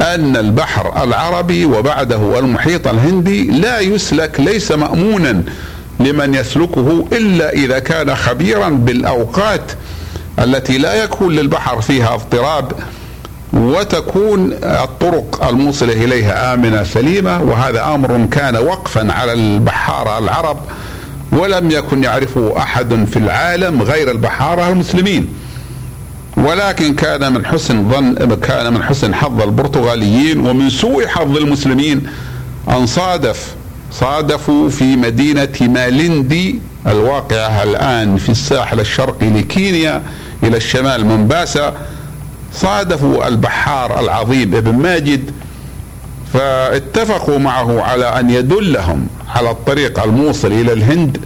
أن 0.00 0.36
البحر 0.36 1.04
العربي 1.04 1.64
وبعده 1.64 2.38
المحيط 2.38 2.88
الهندي 2.88 3.44
لا 3.44 3.80
يسلك 3.80 4.40
ليس 4.40 4.72
مأمونا 4.72 5.42
لمن 6.00 6.34
يسلكه 6.34 7.06
إلا 7.12 7.52
إذا 7.52 7.78
كان 7.78 8.14
خبيرا 8.14 8.68
بالأوقات 8.68 9.72
التي 10.38 10.78
لا 10.78 10.94
يكون 11.04 11.32
للبحر 11.32 11.80
فيها 11.80 12.14
اضطراب 12.14 12.72
وتكون 13.52 14.52
الطرق 14.62 15.46
الموصلة 15.48 15.92
إليها 15.92 16.54
آمنة 16.54 16.84
سليمة 16.84 17.42
وهذا 17.42 17.94
أمر 17.94 18.26
كان 18.30 18.56
وقفا 18.56 19.12
على 19.12 19.32
البحاره 19.32 20.18
العرب 20.18 20.56
ولم 21.32 21.70
يكن 21.70 22.04
يعرفه 22.04 22.54
أحد 22.58 23.04
في 23.12 23.16
العالم 23.18 23.82
غير 23.82 24.10
البحاره 24.10 24.68
المسلمين. 24.68 25.28
ولكن 26.36 26.94
كان 26.94 27.32
من 27.32 27.46
حسن 27.46 27.90
ظن 27.90 28.34
كان 28.34 28.74
من 28.74 28.82
حسن 28.82 29.14
حظ 29.14 29.42
البرتغاليين 29.42 30.46
ومن 30.46 30.70
سوء 30.70 31.06
حظ 31.06 31.36
المسلمين 31.36 32.06
أن 32.70 32.86
صادف 32.86 33.54
صادفوا 33.92 34.68
في 34.68 34.96
مدينة 34.96 35.48
مالندي 35.60 36.60
الواقعة 36.86 37.62
الآن 37.62 38.16
في 38.16 38.28
الساحل 38.28 38.80
الشرقي 38.80 39.30
لكينيا. 39.30 40.02
إلى 40.42 40.56
الشمال 40.56 41.06
من 41.06 41.28
باسا 41.28 41.72
صادفوا 42.52 43.28
البحار 43.28 44.00
العظيم 44.00 44.54
ابن 44.54 44.74
ماجد 44.74 45.30
فاتفقوا 46.34 47.38
معه 47.38 47.82
على 47.82 48.04
أن 48.04 48.30
يدلهم 48.30 49.06
على 49.34 49.50
الطريق 49.50 50.02
الموصل 50.02 50.52
إلى 50.52 50.72
الهند 50.72 51.20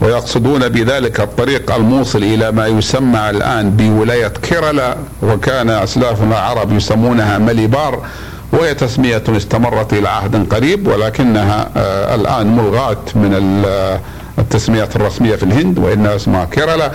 ويقصدون 0.00 0.68
بذلك 0.68 1.20
الطريق 1.20 1.74
الموصل 1.74 2.18
إلى 2.22 2.52
ما 2.52 2.66
يسمى 2.66 3.30
الآن 3.30 3.70
بولاية 3.70 4.28
كيرلا 4.28 4.96
وكان 5.22 5.70
اسلافنا 5.70 6.26
العرب 6.30 6.72
يسمونها 6.72 7.38
مليبار 7.38 8.02
وهي 8.52 8.74
تسمية 8.74 9.22
استمرت 9.28 9.92
إلى 9.92 10.08
عهد 10.08 10.52
قريب 10.54 10.86
ولكنها 10.86 11.68
آه 11.76 12.14
الآن 12.14 12.56
ملغاة 12.56 12.96
من 13.14 13.64
التسميات 14.38 14.96
الرسمية 14.96 15.36
في 15.36 15.42
الهند 15.42 15.78
وإنها 15.78 16.16
اسمها 16.16 16.44
كيرلا. 16.44 16.92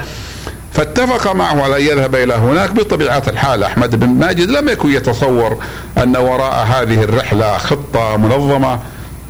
فاتفق 0.74 1.36
معه 1.36 1.64
على 1.64 1.78
أن 1.78 1.82
يذهب 1.82 2.16
إلى 2.16 2.34
هناك 2.34 2.72
بطبيعة 2.72 3.24
الحال. 3.28 3.64
أحمد 3.64 4.00
بن 4.00 4.10
ماجد 4.10 4.50
لم 4.50 4.70
يكن 4.70 4.92
يتصور 4.92 5.58
أن 5.98 6.18
وراء 6.18 6.66
هذه 6.66 7.04
الرحلة 7.04 7.58
خطة 7.58 8.18
منظمة 8.18 8.80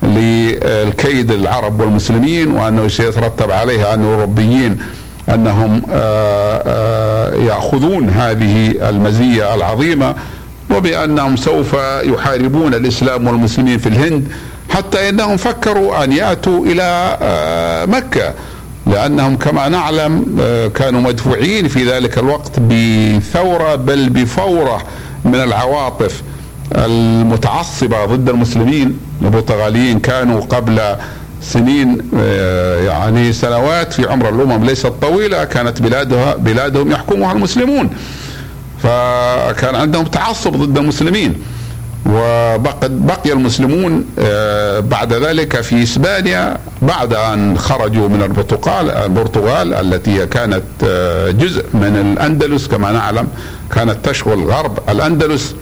للكيد 0.03 1.31
العرب 1.31 1.79
والمسلمين 1.79 2.51
وأنه 2.51 2.87
سيترتب 2.87 3.51
عليها 3.51 3.93
أن 3.93 4.01
الأوروبيين 4.01 4.77
أنهم 5.33 5.81
آه، 5.91 6.63
آه، 6.65 7.35
يأخذون 7.35 8.09
هذه 8.09 8.89
المزية 8.89 9.55
العظيمة 9.55 10.15
وبأنهم 10.75 11.35
سوف 11.35 11.73
يحاربون 12.03 12.73
الإسلام 12.73 13.27
والمسلمين 13.27 13.77
في 13.77 13.89
الهند 13.89 14.27
حتى 14.69 15.09
إنهم 15.09 15.37
فكروا 15.37 16.03
أن 16.03 16.11
يأتوا 16.11 16.65
إلى 16.65 17.17
آه، 17.21 17.85
مكة. 17.85 18.33
لأنهم 18.89 19.37
كما 19.37 19.69
نعلم 19.69 20.25
كانوا 20.75 21.01
مدفوعين 21.01 21.67
في 21.67 21.91
ذلك 21.91 22.17
الوقت 22.17 22.59
بثورة 22.59 23.75
بل 23.75 24.09
بفورة 24.09 24.81
من 25.25 25.35
العواطف 25.35 26.23
المتعصبة 26.75 28.05
ضد 28.05 28.29
المسلمين. 28.29 28.99
البرتغاليين 29.21 29.99
كانوا 29.99 30.41
قبل 30.41 30.95
سنين 31.41 31.97
آه، 32.19 32.81
يعني 32.83 33.33
سنوات 33.33 33.93
في 33.93 34.09
عمر 34.09 34.29
الأمم 34.29 34.65
ليست 34.65 34.93
طويلة 35.01 35.43
كانت 35.43 35.81
بلادها 35.81 36.35
بلادهم 36.35 36.91
يحكمها 36.91 37.31
المسلمون. 37.31 37.89
فكان 38.83 39.75
عندهم 39.75 40.05
تعصب 40.05 40.51
ضد 40.55 40.77
المسلمين. 40.77 41.35
وبقد 42.05 43.05
بقي 43.05 43.31
المسلمون 43.31 44.05
آه، 44.19 44.79
بعد 44.79 45.13
ذلك 45.13 45.61
في 45.61 45.83
إسبانيا 45.83 46.57
بعد 46.81 47.13
أن 47.13 47.57
خرجوا 47.57 48.07
من 48.07 48.21
البرتغال 48.21 48.91
البرتغال 48.91 49.73
التي 49.73 50.25
كانت 50.25 50.63
آه، 50.83 51.31
جزء 51.31 51.65
من 51.73 52.13
الأندلس 52.13 52.67
كما 52.67 52.91
نعلم 52.91 53.27
كانت 53.75 54.09
تشغل 54.09 54.43
غرب 54.43 54.79
الأندلس 54.89 55.55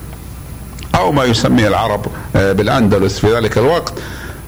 أو 0.96 1.12
ما 1.12 1.24
يسميه 1.24 1.68
العرب 1.68 2.06
آه، 2.36 2.52
بالأندلس 2.52 3.20
في 3.20 3.36
ذلك 3.36 3.58
الوقت. 3.58 3.94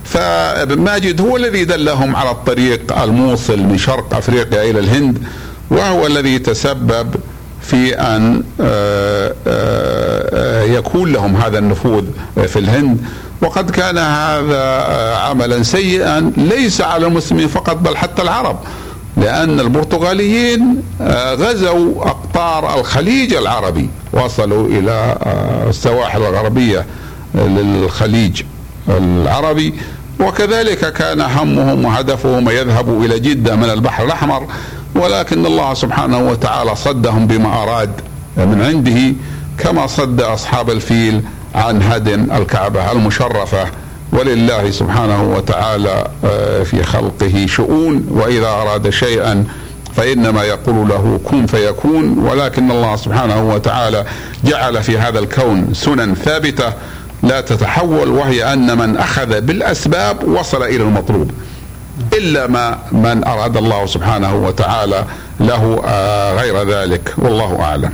فابن 0.03 0.81
ماجد 0.81 1.21
هو 1.21 1.37
الذي 1.37 1.65
دلهم 1.65 2.15
على 2.15 2.31
الطريق 2.31 3.01
الموصل 3.01 3.59
من 3.59 3.77
شرق 3.77 4.15
أفريقيا 4.15 4.69
إلى 4.69 4.79
الهند 4.79 5.23
وهو 5.69 6.07
الذي 6.07 6.39
تسبب 6.39 7.15
في 7.61 7.95
أن 7.95 8.43
يكون 10.79 11.11
لهم 11.11 11.35
هذا 11.35 11.59
النفوذ 11.59 12.03
في 12.47 12.59
الهند. 12.59 12.97
وقد 13.41 13.71
كان 13.71 13.97
هذا 13.97 14.85
عملا 15.15 15.63
سيئا 15.63 16.31
ليس 16.37 16.81
على 16.81 17.07
المسلمين 17.07 17.47
فقط 17.47 17.75
بل 17.75 17.97
حتى 17.97 18.21
العرب 18.21 18.59
لأن 19.17 19.59
البرتغاليين 19.59 20.83
آه، 21.01 21.33
غزوا 21.33 22.05
أقطار 22.05 22.79
الخليج 22.79 23.33
العربي 23.33 23.89
وصلوا 24.13 24.67
إلى 24.67 25.17
آه، 25.23 25.69
السواحل 25.69 26.21
الغربية 26.21 26.85
للخليج 27.35 28.41
العربي. 28.89 29.73
وكذلك 30.19 30.93
كان 30.93 31.21
همهم 31.21 31.85
وهدفهم 31.85 32.49
يذهبوا 32.49 33.05
إلى 33.05 33.19
جدة 33.19 33.55
من 33.55 33.69
البحر 33.69 34.05
الأحمر 34.05 34.47
ولكن 34.95 35.45
الله 35.45 35.73
سبحانه 35.73 36.19
وتعالى 36.19 36.75
صدهم 36.75 37.27
بما 37.27 37.63
أراد 37.63 37.91
من 38.37 38.61
عنده. 38.61 39.13
كما 39.59 39.87
صد 39.87 40.21
أصحاب 40.21 40.69
الفيل 40.69 41.21
عن 41.55 41.81
هدم 41.81 42.27
الكعبة 42.31 42.91
المشرفة. 42.91 43.65
ولله 44.13 44.71
سبحانه 44.71 45.23
وتعالى 45.23 46.07
آه، 46.25 46.63
في 46.63 46.83
خلقه 46.83 47.45
شؤون 47.49 48.05
وإذا 48.09 48.47
أراد 48.47 48.89
شيئا 48.89 49.45
فإنما 49.95 50.43
يقول 50.43 50.89
له 50.89 51.19
كن 51.25 51.45
فيكون. 51.45 52.19
ولكن 52.19 52.71
الله 52.71 52.95
سبحانه 52.95 53.43
وتعالى 53.53 54.05
جعل 54.43 54.83
في 54.83 54.97
هذا 54.97 55.19
الكون 55.19 55.73
سنن 55.73 56.15
ثابتة 56.15 56.73
لا 57.23 57.41
تتحول 57.41 58.09
وهي 58.09 58.53
أن 58.53 58.77
من 58.77 58.97
أخذ 58.97 59.41
بالأسباب 59.41 60.27
وصل 60.27 60.63
إلى 60.63 60.83
المطلوب. 60.83 61.31
إلا 62.13 62.47
ما 62.47 62.77
من 62.91 63.23
أراد 63.23 63.57
الله 63.57 63.85
سبحانه 63.85 64.35
وتعالى 64.35 65.05
له 65.39 65.81
آه، 65.87 66.33
غير 66.41 66.69
ذلك. 66.69 67.13
والله 67.17 67.61
أعلم. 67.61 67.93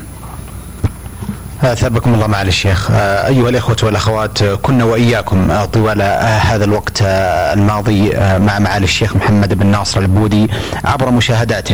ثابكم 1.62 2.14
الله 2.14 2.28
معالي 2.28 2.50
الشيخ. 2.50 2.92
آه، 2.92 3.28
أيها 3.28 3.50
الإخوة 3.50 3.76
والأخوات 3.84 4.44
كنا 4.44 4.84
وإياكم 4.84 5.52
آه، 5.52 5.66
طوال 5.66 6.02
آه، 6.02 6.38
هذا 6.38 6.66
الوقت 6.66 7.02
الماضي 7.02 8.10
مع 8.20 8.60
معالي 8.60 8.84
الشيخ 8.84 9.16
محمد 9.16 9.54
بن 9.54 9.66
ناصر 9.66 10.00
البودي 10.00 10.50
عبر 10.86 11.12
مشاهدات 11.12 11.70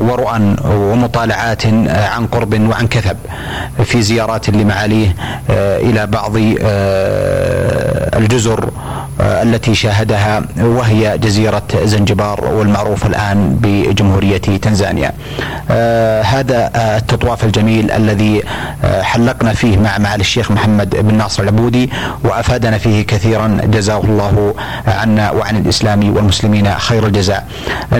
ورؤى 0.00 0.56
ومطالعات 0.64 1.66
عن 1.88 2.26
قرب 2.26 2.60
وعن 2.68 2.86
كثب 2.86 3.16
في 3.84 4.02
زيارات 4.02 4.50
لمعاليه 4.50 5.16
إلى 5.50 6.06
بعض 6.06 6.32
الجزر 8.16 8.70
التي 9.22 9.74
شاهدها 9.74 10.42
وهي 10.60 11.18
جزيرة 11.18 11.62
زنجبار 11.84 12.44
والمعروفة 12.44 13.08
الآن 13.08 13.58
بجمهورية 13.60 14.38
تنزانيا. 14.38 15.12
هذا 16.22 16.70
التطواف 16.96 17.44
الجميل 17.44 17.90
الذي 17.90 18.42
حلقنا 19.02 19.52
فيه 19.52 19.78
مع 19.78 19.98
معالي 19.98 20.20
الشيخ 20.20 20.50
محمد 20.50 20.96
بن 20.96 21.14
ناصر 21.14 21.42
العبودي 21.42 21.90
وأفادنا 22.24 22.78
فيه 22.78 23.06
كثيرا. 23.06 23.60
جزاه 23.64 24.00
الله 24.00 24.54
عنا 24.86 25.30
وعن 25.30 25.56
الإسلام 25.56 26.16
والمسلمين 26.16 26.74
خير 26.74 27.06
الجزاء. 27.06 27.46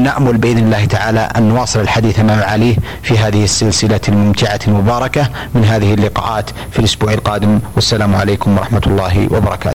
نأمل 0.00 0.36
بإذن 0.36 0.58
الله 0.58 0.84
تعالى 0.84 1.20
أن 1.20 1.42
نواصل 1.42 1.80
الحديث 1.80 2.20
مع 2.20 2.34
معاليه 2.34 2.76
في 3.02 3.18
هذه 3.18 3.44
السلسلة 3.44 4.00
الممتعة 4.08 4.60
المباركة 4.68 5.28
من 5.54 5.64
هذه 5.64 5.94
اللقاءات 5.94 6.50
في 6.70 6.78
الأسبوع 6.78 7.12
القادم. 7.12 7.60
والسلام 7.74 8.14
عليكم 8.14 8.58
ورحمة 8.58 8.82
الله 8.86 9.28
وبركاته. 9.30 9.70